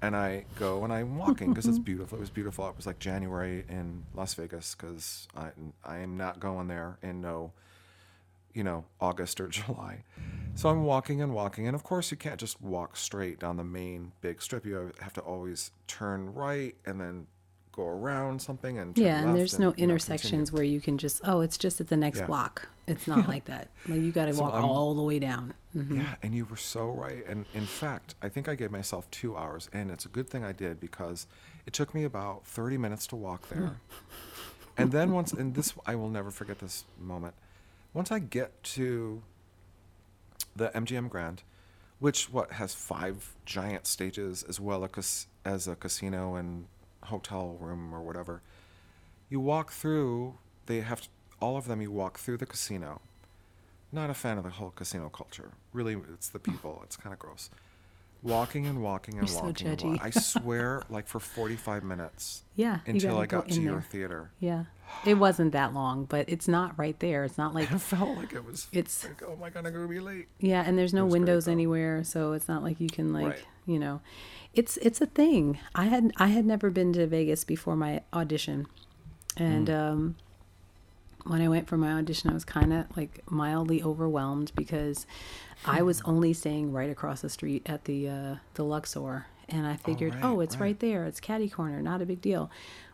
[0.01, 2.18] and I go and I'm walking because it's beautiful.
[2.18, 2.68] It was beautiful.
[2.68, 5.49] It was like January in Las Vegas because I,
[5.85, 7.51] I am not going there in no,
[8.55, 10.05] you know, August or July.
[10.55, 11.66] So I'm walking and walking.
[11.66, 14.64] And of course, you can't just walk straight down the main big strip.
[14.64, 17.27] You have to always turn right and then
[17.77, 21.20] go around something and Yeah, and there's no you know, intersections where you can just
[21.24, 22.27] oh, it's just at the next Yeah.
[22.27, 22.68] block.
[22.87, 23.68] It's not like that.
[23.87, 25.53] Like you got to So walk I'm- all the way down.
[25.72, 27.24] hmm Yeah, and you were so right.
[27.27, 30.43] And in fact, I think I gave myself two hours, and it's a good thing
[30.43, 31.27] I did because
[31.66, 33.77] it took me about 30 minutes to walk there.
[34.79, 37.35] and then once, and this, I will never forget this moment.
[37.93, 39.22] Once I get to
[40.55, 41.43] the MGM Grand,
[41.99, 44.89] which what has five giant stages as well
[45.45, 46.66] as a casino and
[47.07, 48.43] hotel room or whatever,
[49.29, 50.35] you walk through.
[50.67, 51.09] They have to,
[51.41, 51.81] all of them.
[51.81, 53.01] You walk through the casino.
[53.93, 55.53] Not a fan of the whole casino culture.
[55.73, 56.81] Really, it's the people.
[56.85, 57.51] It's kind of gross.
[58.23, 59.69] Walking and walking and You're so walking.
[59.69, 59.99] and judgy.
[60.03, 63.83] I swear, like for 45 minutes Yeah, until gotta I go to your there.
[63.83, 64.31] theater.
[64.41, 64.65] Yeah,
[65.05, 67.25] it wasn't that long, but it's not right there.
[67.25, 68.67] It's not like it felt like it was.
[68.73, 70.27] It's- like, oh my god, I'm gonna be late.
[70.41, 73.45] yeah, and there's no windows anywhere, so it's not like you can like Right.
[73.67, 74.01] you know,
[74.57, 75.59] it's it's a thing.
[75.75, 78.67] I had I had never been to Vegas before my audition,
[79.37, 79.79] and Mm.
[79.79, 80.17] um,
[81.25, 85.07] when I went for my audition, I was kind of like mildly overwhelmed because
[85.65, 89.77] I was only staying right across the street at the uh, the Luxor, and I
[89.77, 90.63] figured, right, oh, it's right.
[90.63, 90.81] right.
[90.81, 92.51] there, it's Caddy Corner, not a big deal.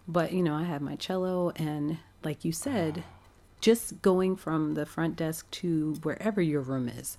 [0.09, 3.05] But you know, I had my cello, and like you said,
[3.61, 7.19] just going from the front desk to wherever your room is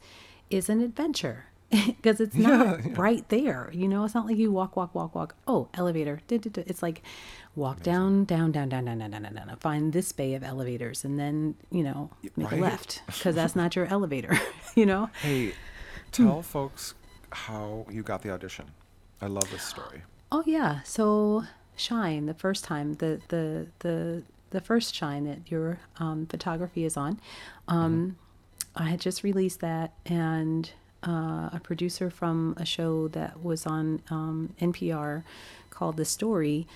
[0.50, 1.46] is an adventure
[1.86, 2.94] because it's not Yeah, yeah.
[2.96, 3.70] right there.
[3.74, 5.36] You know, it's not like you walk, walk, walk, walk.
[5.48, 6.22] Oh, elevator.
[6.28, 6.64] duh, duh, duh.
[6.68, 7.02] It's like
[7.56, 9.58] walk down, down, down, down, down, down, down, down, down.
[9.60, 13.76] Find this bay of elevators, and then you know make a left because that's not
[13.76, 14.38] your elevator.
[14.76, 15.10] you know.
[15.22, 15.54] Hey,
[16.12, 16.94] tell folks
[17.32, 18.66] how you got the audition.
[19.22, 20.04] I love this story.
[20.32, 20.82] Oh yeah.
[20.84, 21.44] So
[21.76, 26.96] Shine, the first time, the the the the first Shine that your um, photography is
[26.98, 27.20] on,
[27.68, 28.18] um,
[28.76, 30.70] I had just released that, and
[31.08, 35.24] uh, a producer from a show that was on um, NPR
[35.70, 36.68] called The Story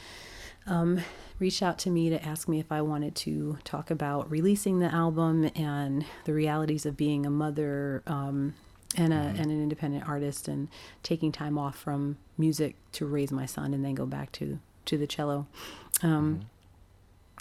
[0.65, 0.99] um,
[1.39, 4.93] reached out to me to ask me if I wanted to talk about releasing the
[4.93, 8.53] album and the realities of being a mother um,
[8.95, 10.67] and, a, and an independent artist and
[11.03, 14.97] taking time off from music to raise my son and then go back to, to
[14.97, 15.47] the cello.
[16.03, 16.41] Um,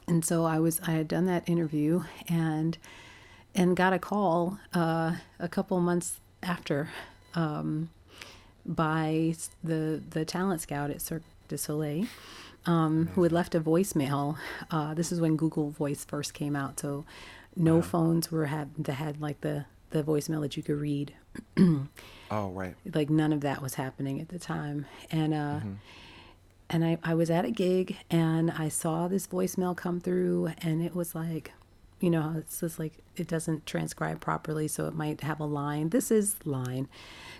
[0.08, 2.78] And so I was I had done that interview and
[3.56, 6.88] and got a call uh, a couple months after
[7.34, 7.90] um,
[8.64, 12.06] by the the talent scout at Cirque du Soleil,
[12.66, 14.36] um, who had left a voicemail.
[14.70, 17.04] Uh, this is when Google Voice first came out, so
[17.54, 21.14] no phones were had that had like the the voicemail that you could read.
[22.28, 22.74] Oh, right.
[22.92, 25.60] Like none of that was happening at the time, and uh,
[26.68, 30.82] and I, I was at a gig and I saw this voicemail come through and
[30.82, 31.52] it was like,
[32.00, 35.44] you know, how it's just like it doesn't transcribe properly, so it might have a
[35.44, 35.90] line.
[35.90, 36.88] This is line.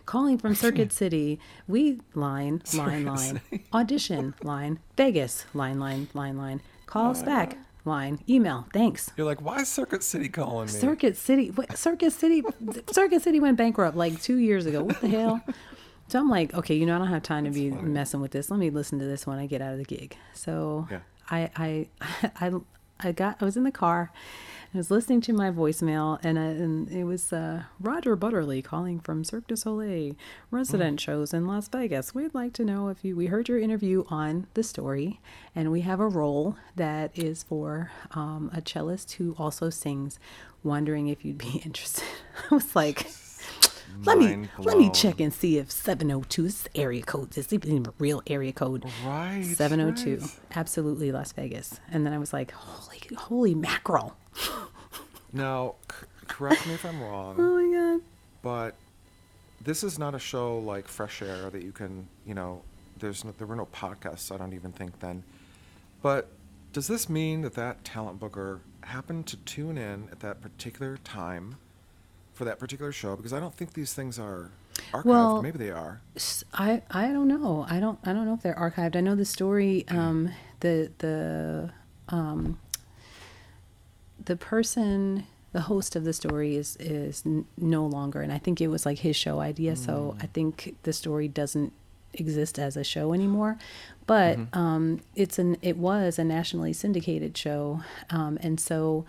[0.06, 3.40] Calling from Circuit City, we line, line, line.
[3.72, 4.78] Audition, line.
[4.96, 6.60] Vegas, line, line, line, line.
[6.86, 8.20] Call us uh, back, line.
[8.28, 9.10] Email, thanks.
[9.16, 10.72] You're like, why is Circuit City calling me?
[10.72, 12.42] Circuit City, what, Circuit City,
[12.90, 14.84] Circuit City went bankrupt like two years ago.
[14.84, 15.40] What the hell?
[16.08, 18.48] So I'm like, okay, you know, I don't have time to be messing with this.
[18.48, 20.16] Let me listen to this when I get out of the gig.
[20.34, 21.00] So Yeah.
[21.28, 21.88] I, I,
[22.40, 22.52] I,
[23.00, 24.10] I got, I was in the car.
[24.74, 29.00] I was listening to my voicemail, and, uh, and it was uh, Roger Butterly calling
[29.00, 30.14] from Cirque du Soleil
[30.50, 32.14] resident shows in Las Vegas.
[32.14, 33.16] We'd like to know if you.
[33.16, 35.20] We heard your interview on the story,
[35.54, 40.18] and we have a role that is for um, a cellist who also sings.
[40.62, 42.04] Wondering if you'd be interested.
[42.50, 43.06] I was like,
[44.04, 47.36] let me Mind let me check and see if 702 is area code.
[47.36, 48.84] Is even a real area code?
[49.04, 49.42] Right.
[49.44, 50.18] 702.
[50.18, 50.30] right.
[50.54, 51.80] Absolutely Las Vegas.
[51.90, 54.16] And then I was like, holy holy mackerel.
[55.32, 58.00] Now, c- correct me if I'm wrong, Oh my god.
[58.42, 58.74] but
[59.62, 62.62] this is not a show like Fresh Air that you can, you know,
[62.98, 64.32] there's no, there were no podcasts.
[64.32, 65.24] I don't even think then.
[66.00, 66.28] But
[66.72, 71.56] does this mean that that talent booker happened to tune in at that particular time
[72.36, 73.16] for that particular show?
[73.16, 74.50] Because I don't think these things are
[74.92, 75.04] archived.
[75.06, 76.00] Well- Maybe they are.
[76.54, 77.66] I, I don't know.
[77.68, 78.94] I don't I don't know if they're archived.
[78.96, 79.84] I know the story.
[79.88, 80.30] Um,
[80.60, 81.70] the the
[82.08, 82.58] um,
[84.24, 88.60] the person, the host of the story is is n- no longer, and I think
[88.60, 89.76] it was like his show idea.
[89.76, 91.72] So I think the story doesn't
[92.14, 93.58] exist as a show anymore.
[94.06, 99.04] But um, it's an it was a nationally syndicated show, um, and so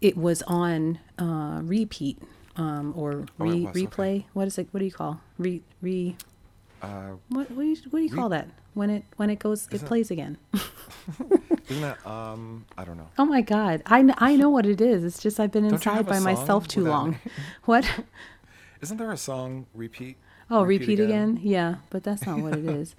[0.00, 2.18] it was on uh, repeat
[2.56, 3.86] um, or Oh, it re- was, okay.
[3.86, 4.24] replay.
[4.32, 4.68] What is it?
[4.70, 6.16] What do you call re re?
[6.82, 9.38] Uh, What what do you, what do you Re- call that when it when it
[9.38, 10.36] goes it Isn't- plays again?
[11.68, 12.64] isn't that um?
[12.76, 13.08] I don't know.
[13.18, 15.04] Oh my God, I, kn- I know what it is.
[15.04, 17.18] It's just I've been you inside have a by song myself too with that long.
[17.64, 17.88] What?
[18.80, 20.16] Isn't there a song repeat?
[20.50, 21.40] Oh, repeat, again.
[21.42, 22.94] Yeah, but that's not what it is.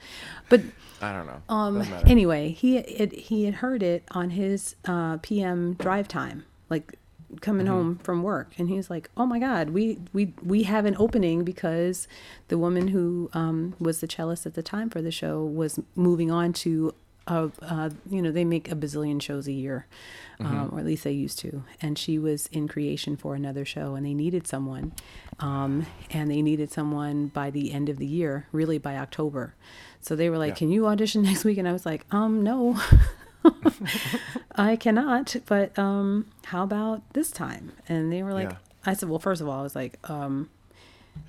[0.50, 0.62] But
[1.00, 1.42] I don't know.
[1.48, 2.08] um, Doesn't matter.
[2.08, 6.98] anyway, he it, he had heard it on his uh, PM drive time, like
[7.42, 7.76] coming Mm-hmm.
[7.76, 11.44] home from work, and he's like, "Oh my God, we we we have an opening
[11.44, 12.08] because
[12.48, 16.32] the woman who um, was the cellist at the time for the show was moving
[16.32, 16.94] on to."
[17.28, 19.88] Uh, uh, you know, they make a bazillion shows a year,
[20.40, 20.58] Mm-hmm.
[20.60, 21.64] um, or at least they used to.
[21.82, 24.94] And she was in creation for another show, and they needed someone.
[25.40, 29.56] Um, and they needed someone by the end of the year, really by October.
[30.02, 30.56] So they were like, Yeah.
[30.60, 32.80] "Can you audition next week?" And I was like, "Um, no,
[34.56, 35.36] I cannot.
[35.46, 38.58] But um, how about this time?" And they were like, Yeah.
[38.86, 40.50] "I said, well, first of all, I was like, um,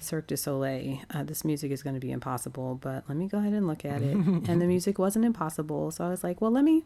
[0.01, 3.39] Cirque du Soleil, uh, this music is going to be impossible, but let me go
[3.39, 4.17] ahead and look at it."
[4.49, 6.85] and the music wasn't impossible, so I was like, "Well, let me."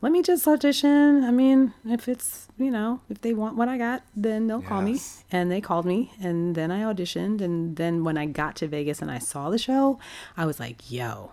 [0.00, 1.24] Let me just audition.
[1.24, 4.82] I mean, if it's, you know, if they want what I got, then they'll call
[4.82, 5.00] me.
[5.32, 7.40] And they called me, and then I auditioned.
[7.40, 9.98] And then when I got to Vegas and I saw the show,
[10.36, 11.32] I was like, yo,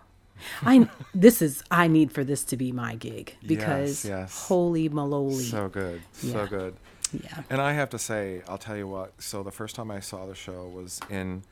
[0.64, 4.48] I this is I need for this to be my gig because yes.
[4.48, 6.02] holy moly, So good.
[6.22, 6.34] Yeah.
[6.34, 6.76] So good.
[7.14, 9.14] yeah, And I have to say, I'll tell you what.
[9.22, 11.44] So the first time I saw the show was in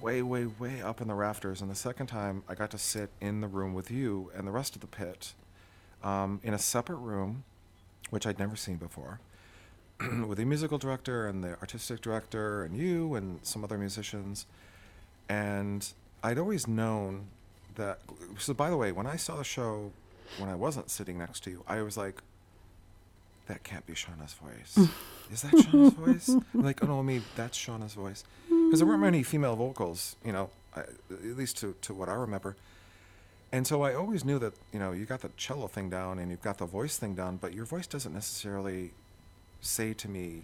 [0.00, 3.10] way, way, way up in the rafters, and the second time I got to sit
[3.20, 5.34] in the room with you and the rest of the pit,
[6.02, 7.44] um, in a separate room,
[8.10, 9.20] which I'd never seen before,
[10.26, 14.46] with the musical director and the artistic director and you and some other musicians,
[15.28, 15.86] and
[16.22, 17.26] I'd always known
[17.76, 18.00] that.
[18.38, 19.92] So by the way, when I saw the show,
[20.38, 22.22] when I wasn't sitting next to you, I was like,
[23.46, 24.88] that can't be Shauna's voice.
[25.32, 26.28] Is that Shauna's voice?
[26.28, 28.24] I'm like, oh no, me, that's Shauna's voice.
[28.48, 32.14] Because there weren't many female vocals, you know, I, at least to, to what I
[32.14, 32.56] remember.
[33.52, 36.30] And so I always knew that, you know, you got the cello thing down and
[36.30, 38.92] you've got the voice thing down, but your voice doesn't necessarily
[39.60, 40.42] say to me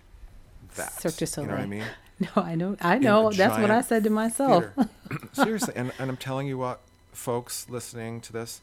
[0.75, 0.93] that.
[1.01, 1.85] Cirque du You know what I mean?
[2.21, 3.31] no, I know, I know.
[3.31, 4.65] That's what I said to myself.
[5.33, 6.81] Seriously, and, and I'm telling you what,
[7.17, 8.61] folks listening to this,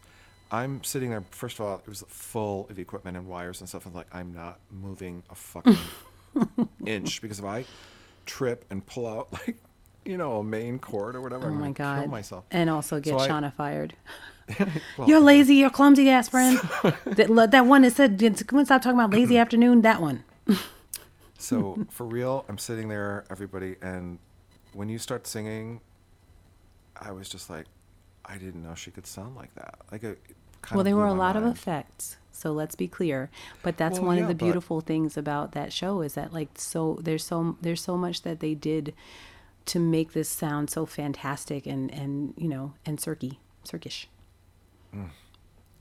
[0.52, 1.24] I'm sitting there.
[1.32, 3.86] First of all, it was full of equipment and wires and stuff.
[3.86, 5.78] I'm like, I'm not moving a fucking
[6.86, 7.66] inch because if I
[8.26, 9.58] trip and pull out like,
[10.06, 12.02] you know, a main cord or whatever, Oh I'm my god!
[12.02, 12.46] kill myself.
[12.52, 13.94] And also get So I- Shauna fired.
[14.98, 15.56] Well, You're lazy.
[15.56, 16.58] You're clumsy ass friend.
[17.06, 20.26] that that one that said, "Come on, stop talking about lazy afternoon." That one.
[21.38, 24.20] So for real, I'm sitting there, everybody, and
[24.74, 25.80] when you start singing,
[27.00, 27.66] I was just like,
[28.26, 29.76] I didn't know she could sound like that.
[29.92, 30.16] Like a
[30.62, 32.16] Kind well, there were a lot of effects.
[32.32, 33.30] So let's be clear.
[33.64, 36.32] But that's Well, one yeah, of the but- beautiful things about that show is that
[36.32, 38.94] like so there's so there's so much that they did
[39.66, 44.06] to make this sound so fantastic and and you know and cirky cirkish.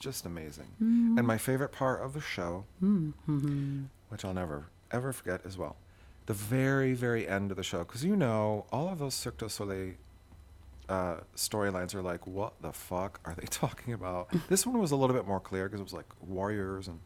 [0.00, 0.66] just amazing.
[0.82, 1.16] Mm.
[1.18, 2.64] And my favorite part of the show,
[4.08, 5.76] which I'll never ever forget as well,
[6.26, 9.48] the very very end of the show, because you know all of those Cirque du
[9.48, 9.94] Soleil
[10.88, 14.28] uh, storylines are like, what the fuck are they talking about?
[14.48, 17.00] this one was a little bit more clear because it was like warriors and,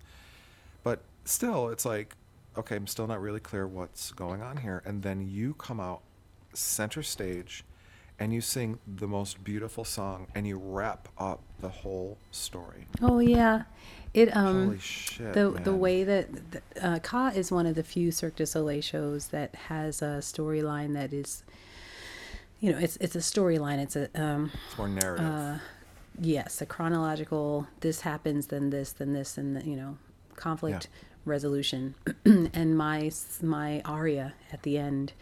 [0.83, 2.15] but still, it's like,
[2.57, 4.83] okay, I'm still not really clear what's going on here.
[4.85, 6.03] And then you come out
[6.55, 7.65] center stage
[8.19, 12.87] and you sing the most beautiful song and you wrap up the whole story.
[13.03, 13.65] Oh yeah,
[14.15, 15.35] it um Holy shit.
[15.35, 16.29] the the way that
[16.81, 20.95] uh, Ka is one of the few Cirque du Soleil shows that has a storyline
[20.95, 21.45] that is,
[22.61, 23.79] you know, it's it's a storyline.
[23.79, 25.27] It's a um it's more narrative.
[25.27, 25.59] uh,
[26.21, 27.67] yes, a chronological.
[27.81, 29.99] This happens, then this, then this, and you know,
[30.37, 30.89] conflict
[31.25, 31.95] resolution.
[32.25, 33.11] and my
[33.43, 35.13] my aria at the end,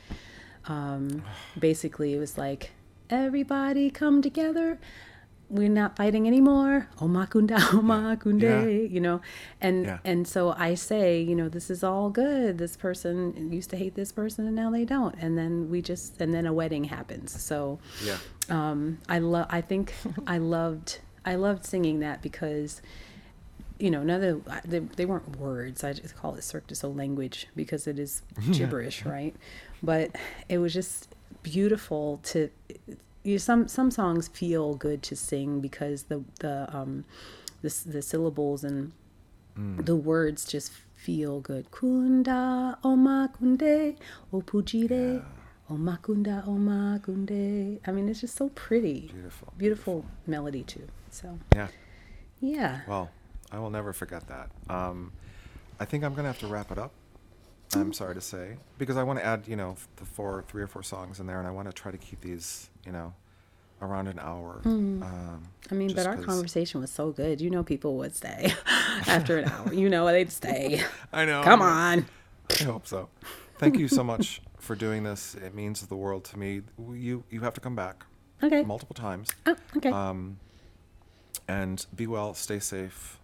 [0.66, 1.24] um,
[1.58, 2.70] basically, it was like
[3.10, 4.78] everybody come together.
[5.54, 6.88] We're not fighting anymore.
[6.98, 8.88] Omakunda, omakunde, Yeah.
[8.94, 9.20] you know,
[9.60, 9.98] and Yeah.
[10.04, 12.58] and so I say, you know, this is all good.
[12.58, 15.14] This person used to hate this person, and now they don't.
[15.16, 17.40] And then we just, and then a wedding happens.
[17.40, 18.18] So yeah.
[18.50, 19.46] um, I love.
[19.48, 19.94] I think
[20.26, 20.98] I loved.
[21.24, 22.82] I loved singing that because,
[23.78, 25.84] you know, none of they, they weren't words.
[25.84, 29.36] I just call it Cirque du Soleil language because it is gibberish, right?
[29.84, 30.16] But
[30.48, 32.50] it was just beautiful to.
[33.24, 37.04] You some some songs feel good to sing because the the um
[37.62, 38.92] the the syllables and
[39.56, 41.70] the words just feel good.
[41.70, 43.96] Kunda oma kunde
[44.32, 45.24] opujire
[45.70, 47.80] Omakunda Omakunde.
[47.86, 49.08] I mean, it's just so pretty.
[49.12, 49.52] Beautiful.
[49.56, 50.86] Beautiful melody too.
[51.10, 51.68] So Yeah.
[52.40, 52.80] yeah.
[52.86, 53.10] Well,
[53.50, 54.50] I will never forget that.
[54.68, 55.12] Um,
[55.80, 56.92] I think I'm going to have to wrap it up.
[57.74, 60.66] I'm sorry to say, because I want to add, you know, the four, three or
[60.66, 63.12] four songs in there, and I want to try to keep these, you know,
[63.82, 64.60] around an hour.
[64.64, 65.02] Um,
[65.70, 67.40] I mean, but our 'cause- conversation was so good.
[67.40, 68.52] You know, people would stay
[69.06, 69.72] after an hour.
[69.74, 70.82] You know, they'd stay.
[71.12, 71.42] I know.
[71.42, 72.06] Come on.
[72.60, 73.08] I hope so.
[73.58, 75.34] Thank you so much for doing this.
[75.34, 76.62] It means the world to me.
[76.92, 78.04] You you have to come back
[78.42, 78.62] Okay.
[78.62, 79.30] multiple times.
[79.46, 79.90] Oh, okay.
[79.90, 80.38] Um,
[81.48, 83.18] and be well, stay safe,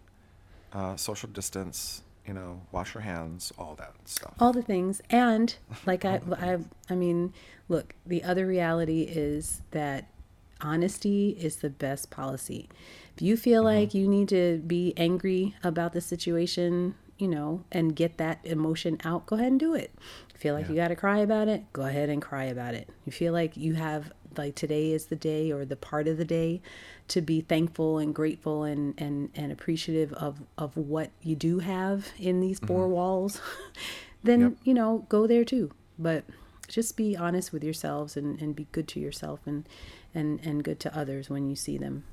[0.72, 2.02] uh, social distance.
[2.30, 4.34] You know, wash your hands, all that stuff.
[4.38, 5.02] all the things.
[5.10, 5.52] And
[5.84, 6.58] like I, I
[6.88, 7.32] i mean
[7.68, 10.06] look the other reality is that
[10.60, 12.68] honesty is the best policy.
[13.16, 13.80] If you feel mm-hmm.
[13.80, 18.98] like you need to be angry about the situation you know and get that emotion
[19.02, 19.90] out go ahead and do it.
[20.36, 20.70] Feel like Yeah.
[20.70, 22.88] you got to cry about it go ahead and cry about it.
[23.04, 26.24] You feel like you have like today is the day or the part of the
[26.24, 26.60] day
[27.08, 32.08] to be thankful and grateful and and and appreciative of of what you do have
[32.18, 32.74] in these mm-hmm.
[32.74, 33.40] 4 walls
[34.22, 34.52] then Yep.
[34.64, 36.24] you know go there too but
[36.68, 39.68] just be honest with yourselves and, and be good to yourself and
[40.14, 42.04] and and good to others when you see them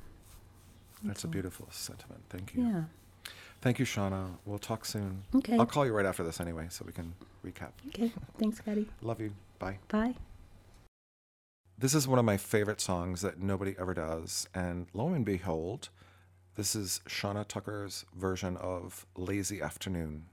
[1.04, 2.22] That's a beautiful sentiment.
[2.30, 2.64] Thank you.
[2.64, 2.84] yeah
[3.60, 4.38] Thank you, Shauna.
[4.46, 5.24] We'll talk soon.
[5.34, 5.58] Okay.
[5.58, 7.14] I'll call you right after this anyway, so we can
[7.46, 7.72] recap.
[7.88, 9.32] okay thanks Patty Love you.
[9.60, 9.78] Bye.
[9.90, 10.14] bye
[11.80, 15.90] This is one of my favorite songs that nobody ever does, and lo and behold,
[16.56, 20.26] this is Shauna Tucker's version of Lazy Afternoon.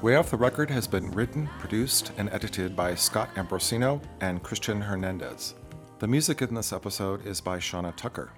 [0.00, 4.80] Way Off the Record has been written, produced, and edited by Scott Ambrosino and Christian
[4.80, 5.56] Hernandez.
[5.98, 8.30] The music in this episode is by Shauna Tucker.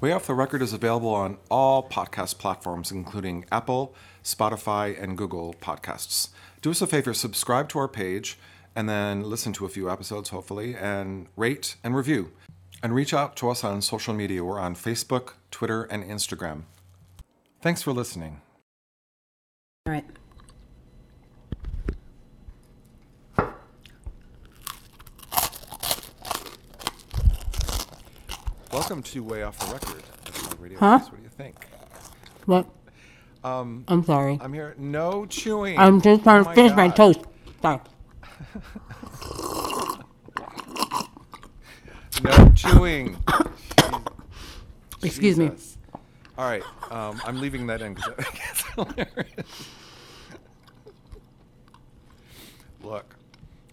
[0.00, 3.92] Way Off the Record is available on all podcast platforms, including Apple,
[4.22, 6.28] Spotify, and Google Podcasts.
[6.62, 8.38] Do us a favor, subscribe to our page,
[8.76, 12.30] and then listen to a few episodes, hopefully, and rate and review.
[12.84, 14.44] And reach out to us on social media.
[14.44, 16.62] We're on Facebook, Twitter, and Instagram.
[17.60, 18.42] Thanks for listening.
[19.84, 20.04] All right.
[28.72, 30.02] Welcome to Way Off the Record.
[30.60, 30.98] Radio Huh?
[30.98, 31.56] What do you think?
[32.46, 32.66] What?
[33.42, 34.38] Um, I'm sorry.
[34.42, 34.74] I'm here.
[34.78, 35.78] No chewing.
[35.78, 37.20] I'm just trying Oh to finish my toast.
[37.62, 37.80] Sorry.
[42.20, 43.16] No chewing.
[45.04, 45.52] Excuse me.
[46.36, 46.64] All right.
[46.90, 49.68] Um, I'm leaving that in because it's hilarious.
[52.82, 53.14] Look.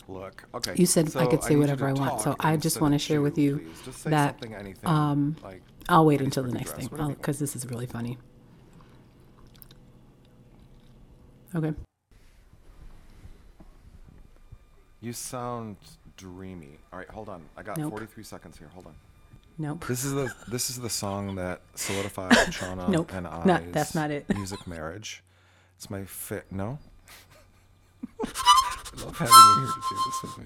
[0.07, 0.45] Look.
[0.53, 0.73] Okay.
[0.75, 2.65] You said I could say need you whatever to I want, so talk I just
[2.65, 3.81] instead wanna of share with you please.
[3.85, 4.87] Just say that, something, anything.
[4.89, 8.17] um, like, I'll wait until the next thing whatever you because this is really funny.
[11.55, 11.73] Okay.
[15.01, 15.77] You sound
[16.17, 16.79] dreamy.
[16.91, 17.43] All right, hold on.
[17.55, 17.91] I got Nope.
[17.91, 18.69] 43 seconds here.
[18.73, 18.95] Hold on.
[19.57, 19.85] Nope.
[19.87, 23.13] This is the this is the song that solidified Shauna Nope.
[23.13, 23.43] and I.
[23.45, 24.25] No, that's not it.
[24.35, 25.23] Music marriage.
[25.77, 26.45] It's my fit.
[26.51, 26.79] No.
[28.97, 30.45] I love having you here to do this with me.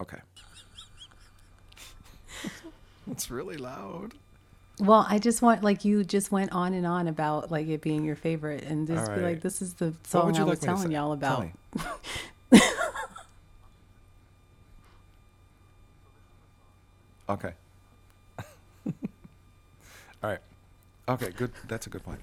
[0.00, 0.20] okay.
[3.10, 4.14] it's really loud.
[4.80, 8.04] Well, I just want like you just went on and on about like it being
[8.04, 10.90] your favorite, and just All be like, this is the song I was like telling
[10.90, 11.48] y'all about.
[17.28, 17.52] Okay.
[18.42, 20.40] All right.
[21.08, 21.50] Okay, good.
[21.66, 22.20] That's a good point.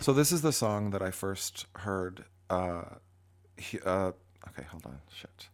[0.00, 2.24] So this is the song that I first heard.
[2.48, 2.82] Uh,
[3.56, 4.12] he, uh,
[4.48, 5.00] okay, hold on.
[5.12, 5.48] Shit.